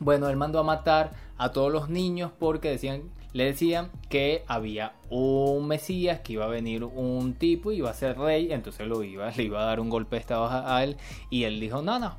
Bueno, 0.00 0.28
él 0.28 0.36
mandó 0.36 0.58
a 0.58 0.64
matar 0.64 1.12
a 1.38 1.52
todos 1.52 1.72
los 1.72 1.88
niños 1.88 2.30
porque 2.38 2.70
decían, 2.70 3.02
le 3.32 3.44
decían 3.44 3.90
que 4.08 4.44
había 4.46 4.94
un 5.10 5.66
Mesías, 5.66 6.20
que 6.20 6.34
iba 6.34 6.44
a 6.44 6.48
venir 6.48 6.84
un 6.84 7.34
tipo 7.34 7.72
y 7.72 7.76
iba 7.76 7.90
a 7.90 7.94
ser 7.94 8.18
rey, 8.18 8.52
entonces 8.52 8.86
lo 8.86 9.02
iba, 9.02 9.30
le 9.30 9.42
iba 9.42 9.62
a 9.62 9.66
dar 9.66 9.80
un 9.80 9.90
golpe 9.90 10.16
de 10.16 10.20
estado 10.20 10.48
a 10.50 10.82
él 10.84 10.96
y 11.30 11.44
él 11.44 11.60
dijo, 11.60 11.82
no, 11.82 11.98
no, 11.98 12.16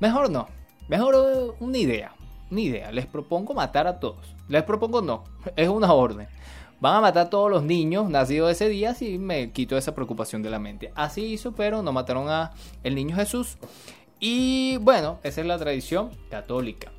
mejor 0.00 0.30
no, 0.30 0.48
mejor 0.88 1.56
una 1.60 1.78
idea, 1.78 2.14
una 2.52 2.60
idea, 2.60 2.92
les 2.92 3.06
propongo 3.06 3.54
matar 3.54 3.86
a 3.86 3.98
todos. 3.98 4.34
Les 4.48 4.62
propongo 4.62 5.02
no, 5.02 5.24
es 5.56 5.68
una 5.68 5.92
orden. 5.92 6.28
Van 6.80 6.96
a 6.96 7.00
matar 7.00 7.26
a 7.26 7.30
todos 7.30 7.50
los 7.50 7.62
niños 7.62 8.10
nacidos 8.10 8.50
ese 8.50 8.68
día 8.68 8.94
si 8.94 9.18
me 9.18 9.52
quito 9.52 9.76
esa 9.76 9.94
preocupación 9.94 10.42
de 10.42 10.50
la 10.50 10.58
mente. 10.58 10.92
Así 10.94 11.24
hizo, 11.24 11.52
pero 11.52 11.82
no 11.82 11.92
mataron 11.92 12.28
a 12.28 12.52
el 12.82 12.94
niño 12.94 13.14
Jesús. 13.16 13.56
Y 14.18 14.76
bueno, 14.78 15.18
esa 15.22 15.40
es 15.40 15.46
la 15.46 15.58
tradición 15.58 16.10
católica. 16.28 16.92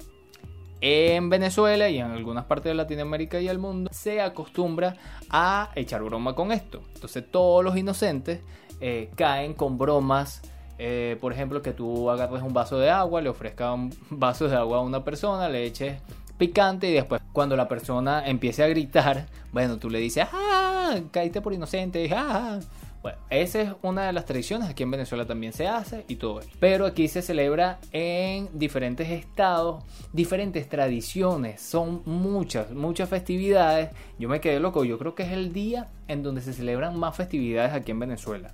En 0.79 1.29
Venezuela 1.29 1.89
y 1.89 1.99
en 1.99 2.11
algunas 2.11 2.45
partes 2.45 2.69
de 2.71 2.75
Latinoamérica 2.75 3.39
y 3.39 3.47
el 3.47 3.59
mundo 3.59 3.89
se 3.93 4.21
acostumbra 4.21 4.97
a 5.29 5.69
echar 5.75 6.03
broma 6.03 6.35
con 6.35 6.51
esto. 6.51 6.81
Entonces 6.95 7.29
todos 7.29 7.63
los 7.63 7.77
inocentes 7.77 8.41
eh, 8.81 9.09
caen 9.15 9.53
con 9.53 9.77
bromas 9.77 10.41
eh, 10.85 11.15
por 11.21 11.31
ejemplo, 11.31 11.61
que 11.61 11.71
tú 11.71 12.09
agarres 12.09 12.43
un 12.43 12.53
vaso 12.53 12.77
de 12.77 12.89
agua, 12.89 13.21
le 13.21 13.29
ofrezcas 13.29 13.73
un 13.73 13.95
vaso 14.09 14.49
de 14.49 14.57
agua 14.57 14.79
a 14.79 14.81
una 14.81 15.01
persona, 15.05 15.47
le 15.47 15.63
eches 15.63 16.01
picante 16.37 16.89
y 16.89 16.93
después 16.93 17.21
cuando 17.31 17.55
la 17.55 17.69
persona 17.69 18.27
empiece 18.27 18.65
a 18.65 18.67
gritar, 18.67 19.27
bueno, 19.53 19.77
tú 19.77 19.89
le 19.89 19.99
dices, 19.99 20.27
¡ah! 20.33 20.99
Caíste 21.11 21.39
por 21.39 21.53
inocente, 21.53 22.09
¡ah! 22.13 22.59
Bueno, 23.01 23.17
esa 23.29 23.61
es 23.61 23.69
una 23.81 24.07
de 24.07 24.11
las 24.11 24.25
tradiciones, 24.25 24.69
aquí 24.69 24.83
en 24.83 24.91
Venezuela 24.91 25.25
también 25.25 25.53
se 25.53 25.69
hace 25.69 26.03
y 26.09 26.17
todo 26.17 26.41
eso. 26.41 26.49
Pero 26.59 26.85
aquí 26.85 27.07
se 27.07 27.21
celebra 27.21 27.79
en 27.93 28.49
diferentes 28.51 29.09
estados, 29.09 29.85
diferentes 30.11 30.67
tradiciones, 30.67 31.61
son 31.61 32.01
muchas, 32.03 32.71
muchas 32.71 33.07
festividades. 33.07 33.89
Yo 34.19 34.27
me 34.27 34.41
quedé 34.41 34.59
loco, 34.59 34.83
yo 34.83 34.97
creo 34.99 35.15
que 35.15 35.23
es 35.23 35.31
el 35.31 35.53
día 35.53 35.87
en 36.09 36.23
donde 36.23 36.41
se 36.41 36.51
celebran 36.51 36.99
más 36.99 37.15
festividades 37.15 37.71
aquí 37.71 37.91
en 37.91 37.99
Venezuela. 37.99 38.51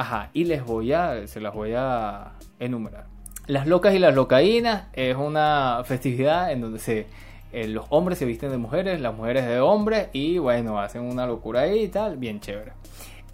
Ajá, 0.00 0.30
y 0.32 0.44
les 0.44 0.64
voy 0.64 0.94
a, 0.94 1.26
se 1.26 1.42
las 1.42 1.52
voy 1.52 1.74
a 1.76 2.32
enumerar. 2.58 3.04
Las 3.46 3.66
locas 3.66 3.94
y 3.94 3.98
las 3.98 4.14
locaínas 4.14 4.84
es 4.94 5.14
una 5.14 5.82
festividad 5.84 6.50
en 6.52 6.62
donde 6.62 6.78
se, 6.78 7.06
eh, 7.52 7.68
los 7.68 7.84
hombres 7.90 8.16
se 8.16 8.24
visten 8.24 8.50
de 8.50 8.56
mujeres, 8.56 8.98
las 9.02 9.14
mujeres 9.14 9.46
de 9.46 9.60
hombres 9.60 10.08
y 10.14 10.38
bueno, 10.38 10.80
hacen 10.80 11.02
una 11.02 11.26
locura 11.26 11.60
ahí 11.60 11.80
y 11.82 11.88
tal, 11.88 12.16
bien 12.16 12.40
chévere. 12.40 12.72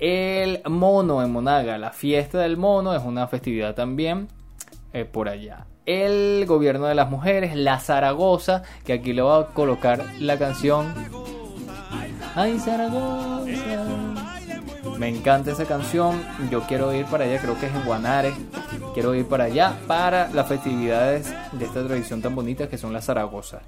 El 0.00 0.60
mono 0.68 1.22
en 1.22 1.30
Monaga, 1.30 1.78
la 1.78 1.92
fiesta 1.92 2.38
del 2.38 2.56
mono 2.56 2.96
es 2.96 3.04
una 3.04 3.28
festividad 3.28 3.76
también 3.76 4.26
eh, 4.92 5.04
por 5.04 5.28
allá. 5.28 5.66
El 5.86 6.46
gobierno 6.48 6.86
de 6.86 6.96
las 6.96 7.08
mujeres, 7.08 7.54
la 7.54 7.78
Zaragoza, 7.78 8.64
que 8.84 8.94
aquí 8.94 9.12
le 9.12 9.22
voy 9.22 9.44
a 9.44 9.46
colocar 9.54 10.04
la 10.18 10.36
canción. 10.36 10.92
Ay, 12.34 12.58
Zaragoza. 12.58 14.05
Me 14.98 15.08
encanta 15.08 15.52
esa 15.52 15.66
canción. 15.66 16.22
Yo 16.50 16.62
quiero 16.62 16.94
ir 16.94 17.04
para 17.06 17.24
allá, 17.24 17.38
creo 17.40 17.58
que 17.58 17.66
es 17.66 17.74
en 17.74 17.84
Guanare. 17.84 18.32
Quiero 18.94 19.14
ir 19.14 19.26
para 19.26 19.44
allá 19.44 19.76
para 19.86 20.30
las 20.30 20.48
festividades 20.48 21.34
de 21.52 21.64
esta 21.66 21.86
tradición 21.86 22.22
tan 22.22 22.34
bonita 22.34 22.68
que 22.68 22.78
son 22.78 22.92
las 22.94 23.04
Zaragoza. 23.04 23.60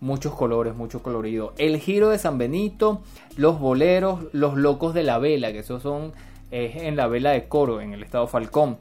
Muchos 0.00 0.34
colores, 0.34 0.76
mucho 0.76 1.02
colorido. 1.02 1.52
El 1.58 1.78
giro 1.78 2.10
de 2.10 2.18
San 2.18 2.38
Benito, 2.38 3.02
los 3.36 3.58
boleros, 3.58 4.26
los 4.32 4.56
locos 4.56 4.94
de 4.94 5.02
la 5.02 5.18
vela, 5.18 5.50
que 5.50 5.60
esos 5.60 5.82
son 5.82 6.12
en 6.50 6.96
la 6.96 7.08
vela 7.08 7.30
de 7.32 7.48
coro 7.48 7.80
en 7.80 7.92
el 7.92 8.04
estado 8.04 8.28
Falcón. 8.28 8.78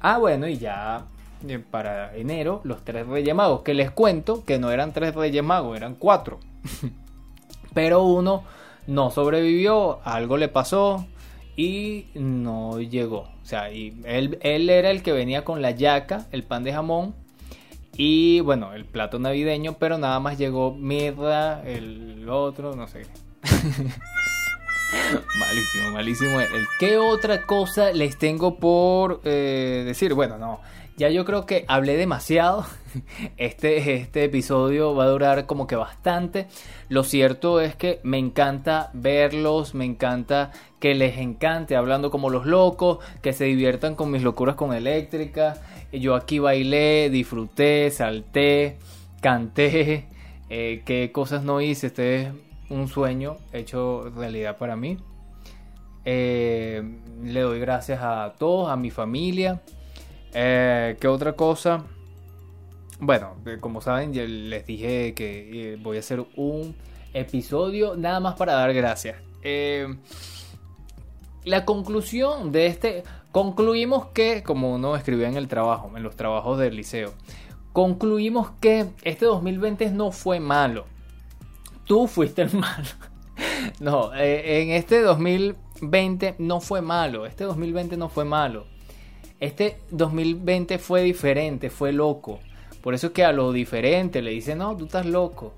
ah, 0.00 0.18
bueno, 0.18 0.48
y 0.48 0.58
ya 0.58 1.06
eh, 1.46 1.58
para 1.58 2.16
enero, 2.16 2.60
los 2.64 2.84
tres 2.84 3.06
Reyes 3.06 3.34
Magos, 3.34 3.62
que 3.62 3.74
les 3.74 3.92
cuento 3.92 4.44
que 4.44 4.58
no 4.58 4.72
eran 4.72 4.92
tres 4.92 5.14
Reyes 5.14 5.44
Magos, 5.44 5.76
eran 5.76 5.94
cuatro. 5.94 6.40
Pero 7.74 8.02
uno 8.02 8.42
no 8.86 9.10
sobrevivió, 9.10 10.00
algo 10.04 10.36
le 10.36 10.48
pasó 10.48 11.06
y 11.56 12.06
no 12.14 12.80
llegó. 12.80 13.28
O 13.42 13.44
sea, 13.44 13.72
y 13.72 14.00
él, 14.04 14.38
él 14.42 14.70
era 14.70 14.90
el 14.90 15.02
que 15.02 15.12
venía 15.12 15.44
con 15.44 15.62
la 15.62 15.70
yaca, 15.70 16.26
el 16.32 16.42
pan 16.42 16.64
de 16.64 16.72
jamón 16.72 17.14
y 17.96 18.40
bueno, 18.40 18.74
el 18.74 18.84
plato 18.84 19.18
navideño, 19.18 19.78
pero 19.78 19.96
nada 19.96 20.20
más 20.20 20.36
llegó 20.36 20.74
mirra, 20.74 21.62
el 21.62 22.28
otro, 22.28 22.76
no 22.76 22.86
sé. 22.86 23.06
malísimo, 25.38 25.90
malísimo. 25.92 26.38
¿Qué 26.78 26.98
otra 26.98 27.46
cosa 27.46 27.92
les 27.92 28.18
tengo 28.18 28.56
por 28.58 29.22
eh, 29.24 29.84
decir? 29.86 30.12
Bueno, 30.12 30.36
no. 30.36 30.60
Ya 30.96 31.10
yo 31.10 31.26
creo 31.26 31.44
que 31.44 31.64
hablé 31.68 31.96
demasiado. 31.96 32.64
Este, 33.36 33.96
este 33.96 34.24
episodio 34.24 34.94
va 34.94 35.04
a 35.04 35.08
durar 35.08 35.44
como 35.44 35.66
que 35.66 35.76
bastante. 35.76 36.46
Lo 36.88 37.04
cierto 37.04 37.60
es 37.60 37.76
que 37.76 38.00
me 38.02 38.16
encanta 38.16 38.88
verlos, 38.94 39.74
me 39.74 39.84
encanta 39.84 40.50
que 40.80 40.94
les 40.94 41.18
encante 41.18 41.76
hablando 41.76 42.10
como 42.10 42.30
los 42.30 42.46
locos, 42.46 43.00
que 43.20 43.34
se 43.34 43.44
diviertan 43.44 43.96
con 43.96 44.10
mis 44.10 44.22
locuras 44.22 44.54
con 44.54 44.72
eléctrica. 44.72 45.58
Yo 45.92 46.14
aquí 46.14 46.38
bailé, 46.38 47.10
disfruté, 47.10 47.90
salté, 47.90 48.78
canté. 49.20 50.06
Eh, 50.48 50.82
qué 50.86 51.10
cosas 51.10 51.42
no 51.42 51.60
hice. 51.60 51.88
Este 51.88 52.22
es 52.22 52.28
un 52.70 52.86
sueño 52.86 53.36
hecho 53.52 54.12
realidad 54.16 54.56
para 54.58 54.76
mí. 54.76 54.96
Eh, 56.04 56.84
le 57.24 57.40
doy 57.40 57.58
gracias 57.58 57.98
a 58.00 58.34
todos, 58.38 58.70
a 58.70 58.76
mi 58.76 58.92
familia 58.92 59.60
eh, 60.34 60.96
¿Qué 61.00 61.08
otra 61.08 61.34
cosa? 61.34 61.84
Bueno, 62.98 63.36
eh, 63.46 63.58
como 63.60 63.80
saben, 63.80 64.12
ya 64.12 64.22
les 64.24 64.66
dije 64.66 65.14
que 65.14 65.72
eh, 65.72 65.78
voy 65.80 65.96
a 65.96 66.00
hacer 66.00 66.24
un 66.36 66.74
episodio 67.12 67.96
nada 67.96 68.20
más 68.20 68.34
para 68.34 68.54
dar 68.54 68.72
gracias. 68.74 69.16
la 71.44 71.64
conclusión 71.64 72.52
de 72.52 72.66
este... 72.66 73.04
Concluimos 73.32 74.06
que, 74.14 74.42
como 74.42 74.74
uno 74.74 74.96
escribía 74.96 75.28
en 75.28 75.36
el 75.36 75.46
trabajo, 75.46 75.92
en 75.94 76.02
los 76.02 76.16
trabajos 76.16 76.58
del 76.58 76.74
liceo, 76.74 77.12
concluimos 77.74 78.52
que 78.60 78.86
este 79.02 79.26
2020 79.26 79.90
no 79.90 80.10
fue 80.10 80.40
malo. 80.40 80.86
tú 81.84 82.06
fuiste 82.06 82.40
el 82.40 82.54
malo. 82.58 82.88
No, 83.80 84.14
eh, 84.14 84.62
en 84.62 84.70
este 84.70 85.02
2020 85.02 86.36
no 86.38 86.60
fue 86.60 86.80
malo. 86.80 87.26
Este 87.26 87.44
2020 87.44 87.96
no 87.98 88.08
fue 88.08 88.24
malo. 88.24 88.66
Este 89.38 89.76
2020 89.90 90.78
fue 90.78 91.02
diferente, 91.02 91.68
fue 91.68 91.92
loco. 91.92 92.40
Por 92.80 92.94
eso 92.94 93.08
es 93.08 93.12
que 93.12 93.24
a 93.24 93.32
lo 93.32 93.52
diferente 93.52 94.22
le 94.22 94.30
dicen, 94.30 94.58
no, 94.58 94.76
tú 94.76 94.86
estás 94.86 95.04
loco. 95.04 95.52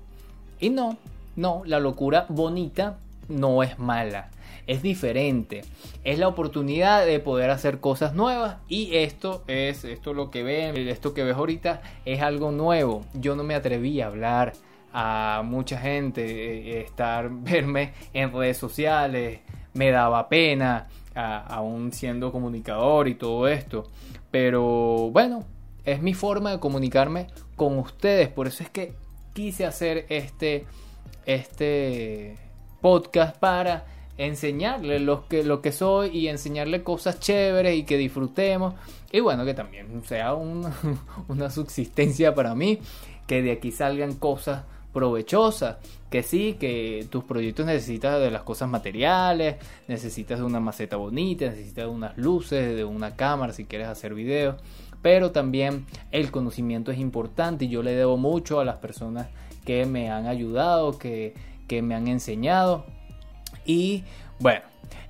Y 0.59 0.69
no, 0.69 0.97
no, 1.35 1.61
la 1.65 1.79
locura 1.79 2.25
bonita 2.27 2.97
no 3.29 3.63
es 3.63 3.79
mala. 3.79 4.31
Es 4.67 4.81
diferente. 4.81 5.61
Es 6.03 6.19
la 6.19 6.27
oportunidad 6.27 7.05
de 7.05 7.19
poder 7.19 7.49
hacer 7.51 7.79
cosas 7.79 8.13
nuevas. 8.13 8.57
Y 8.67 8.95
esto 8.97 9.43
es, 9.47 9.85
esto 9.85 10.13
lo 10.13 10.29
que 10.29 10.43
ven, 10.43 10.75
esto 10.89 11.13
que 11.13 11.23
ves 11.23 11.35
ahorita 11.35 11.81
es 12.03 12.21
algo 12.21 12.51
nuevo. 12.51 13.05
Yo 13.13 13.35
no 13.35 13.43
me 13.43 13.55
atreví 13.55 14.01
a 14.01 14.07
hablar 14.07 14.53
a 14.91 15.41
mucha 15.45 15.79
gente, 15.79 16.23
eh, 16.25 16.81
estar, 16.81 17.29
verme 17.31 17.93
en 18.13 18.33
redes 18.33 18.57
sociales, 18.57 19.39
me 19.73 19.91
daba 19.91 20.27
pena, 20.27 20.87
aún 21.19 21.91
siendo 21.91 22.31
comunicador 22.31 23.07
y 23.07 23.15
todo 23.15 23.47
esto. 23.47 23.87
Pero 24.31 25.09
bueno, 25.11 25.45
es 25.85 26.01
mi 26.01 26.13
forma 26.13 26.51
de 26.51 26.59
comunicarme 26.59 27.27
con 27.55 27.77
ustedes, 27.77 28.29
por 28.29 28.47
eso 28.47 28.63
es 28.63 28.69
que 28.69 28.93
quise 29.33 29.65
hacer 29.65 30.05
este, 30.09 30.65
este 31.25 32.37
podcast 32.81 33.37
para 33.37 33.85
enseñarle 34.17 34.99
lo 34.99 35.27
que, 35.27 35.43
lo 35.43 35.61
que 35.61 35.71
soy 35.71 36.09
y 36.09 36.27
enseñarle 36.27 36.83
cosas 36.83 37.19
chéveres 37.19 37.77
y 37.77 37.83
que 37.83 37.97
disfrutemos. 37.97 38.75
Y 39.11 39.21
bueno, 39.21 39.45
que 39.45 39.53
también 39.53 40.03
sea 40.05 40.33
una 41.27 41.49
subsistencia 41.49 42.35
para 42.35 42.53
mí, 42.53 42.79
que 43.27 43.41
de 43.41 43.51
aquí 43.51 43.71
salgan 43.71 44.13
cosas 44.13 44.63
provechosa. 44.93 45.79
Que 46.09 46.23
sí, 46.23 46.57
que 46.59 47.05
tus 47.09 47.23
proyectos 47.23 47.65
necesitas 47.65 48.19
de 48.19 48.31
las 48.31 48.41
cosas 48.41 48.67
materiales, 48.67 49.57
necesitas 49.87 50.39
de 50.39 50.45
una 50.45 50.59
maceta 50.59 50.95
bonita, 50.95 51.45
necesitas 51.45 51.85
de 51.85 51.91
unas 51.91 52.17
luces, 52.17 52.75
de 52.75 52.83
una 52.83 53.15
cámara 53.15 53.53
si 53.53 53.65
quieres 53.65 53.87
hacer 53.87 54.15
videos. 54.15 54.55
Pero 55.01 55.31
también 55.31 55.85
el 56.11 56.31
conocimiento 56.31 56.91
es 56.91 56.97
importante 56.97 57.65
y 57.65 57.69
yo 57.69 57.83
le 57.83 57.91
debo 57.91 58.17
mucho 58.17 58.59
a 58.59 58.65
las 58.65 58.77
personas 58.77 59.27
que 59.65 59.85
me 59.85 60.09
han 60.09 60.25
ayudado, 60.25 60.97
que, 60.97 61.35
que 61.67 61.81
me 61.81 61.95
han 61.95 62.07
enseñado. 62.07 62.85
Y 63.65 64.03
bueno, 64.39 64.61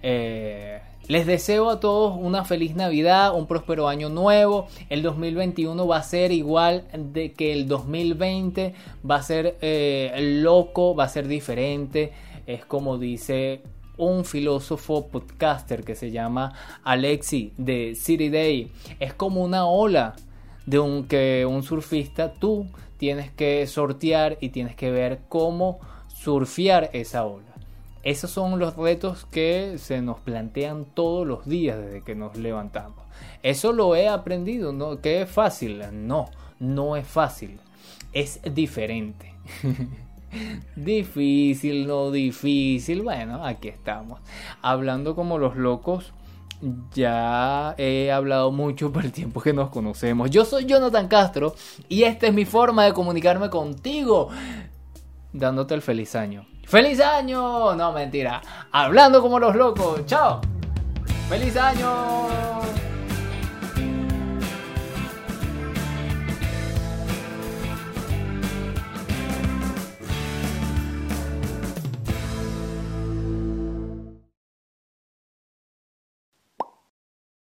eh, 0.03 0.81
les 1.09 1.25
deseo 1.25 1.71
a 1.71 1.79
todos 1.79 2.15
una 2.21 2.45
feliz 2.45 2.75
Navidad, 2.75 3.35
un 3.35 3.47
próspero 3.47 3.87
año 3.87 4.09
nuevo. 4.09 4.67
El 4.89 5.01
2021 5.01 5.87
va 5.87 5.97
a 5.97 6.03
ser 6.03 6.31
igual 6.31 6.85
de 6.95 7.33
que 7.33 7.51
el 7.51 7.67
2020, 7.67 8.75
va 9.09 9.15
a 9.15 9.23
ser 9.23 9.57
eh, 9.61 10.13
loco, 10.43 10.93
va 10.93 11.05
a 11.05 11.09
ser 11.09 11.27
diferente. 11.27 12.13
Es 12.45 12.63
como 12.63 12.99
dice 12.99 13.63
un 13.97 14.23
filósofo 14.23 15.07
podcaster 15.07 15.83
que 15.83 15.95
se 15.95 16.11
llama 16.11 16.53
Alexi 16.83 17.53
de 17.57 17.95
City 17.95 18.29
Day. 18.29 18.71
Es 18.99 19.15
como 19.15 19.43
una 19.43 19.65
ola 19.65 20.15
de 20.67 20.77
un 20.77 21.07
que 21.07 21.43
un 21.49 21.63
surfista 21.63 22.35
tú 22.35 22.67
tienes 22.97 23.31
que 23.31 23.65
sortear 23.65 24.37
y 24.41 24.49
tienes 24.49 24.75
que 24.75 24.91
ver 24.91 25.21
cómo 25.27 25.79
surfear 26.07 26.91
esa 26.93 27.25
ola. 27.25 27.48
Esos 28.03 28.31
son 28.31 28.59
los 28.59 28.75
retos 28.77 29.25
que 29.25 29.77
se 29.77 30.01
nos 30.01 30.19
plantean 30.19 30.85
todos 30.85 31.27
los 31.27 31.45
días 31.45 31.77
desde 31.79 32.01
que 32.01 32.15
nos 32.15 32.37
levantamos. 32.37 33.03
Eso 33.43 33.73
lo 33.73 33.95
he 33.95 34.07
aprendido, 34.07 34.71
¿no? 34.71 35.01
¿Que 35.01 35.23
es 35.23 35.29
fácil? 35.29 35.83
No, 35.91 36.29
no 36.59 36.95
es 36.95 37.05
fácil. 37.05 37.59
Es 38.13 38.39
diferente. 38.53 39.33
difícil, 40.75 41.87
no 41.87 42.11
difícil. 42.11 43.01
Bueno, 43.01 43.45
aquí 43.45 43.67
estamos. 43.67 44.21
Hablando 44.61 45.15
como 45.15 45.37
los 45.37 45.55
locos. 45.55 46.13
Ya 46.93 47.73
he 47.77 48.11
hablado 48.11 48.51
mucho 48.51 48.91
por 48.91 49.05
el 49.05 49.13
tiempo 49.13 49.39
que 49.39 49.53
nos 49.53 49.69
conocemos. 49.69 50.29
Yo 50.29 50.43
soy 50.43 50.65
Jonathan 50.65 51.07
Castro 51.07 51.55
y 51.87 52.03
esta 52.03 52.27
es 52.27 52.33
mi 52.33 52.43
forma 52.43 52.83
de 52.83 52.91
comunicarme 52.91 53.49
contigo. 53.49 54.27
Dándote 55.31 55.73
el 55.73 55.81
feliz 55.81 56.15
año. 56.15 56.45
¡Feliz 56.69 56.99
año! 57.01 57.73
No, 57.73 57.91
mentira. 57.91 58.41
Hablando 58.71 59.23
como 59.23 59.39
los 59.39 59.55
locos. 59.55 60.05
¡Chao! 60.05 60.39
¡Feliz 61.27 61.57
año! 61.57 62.59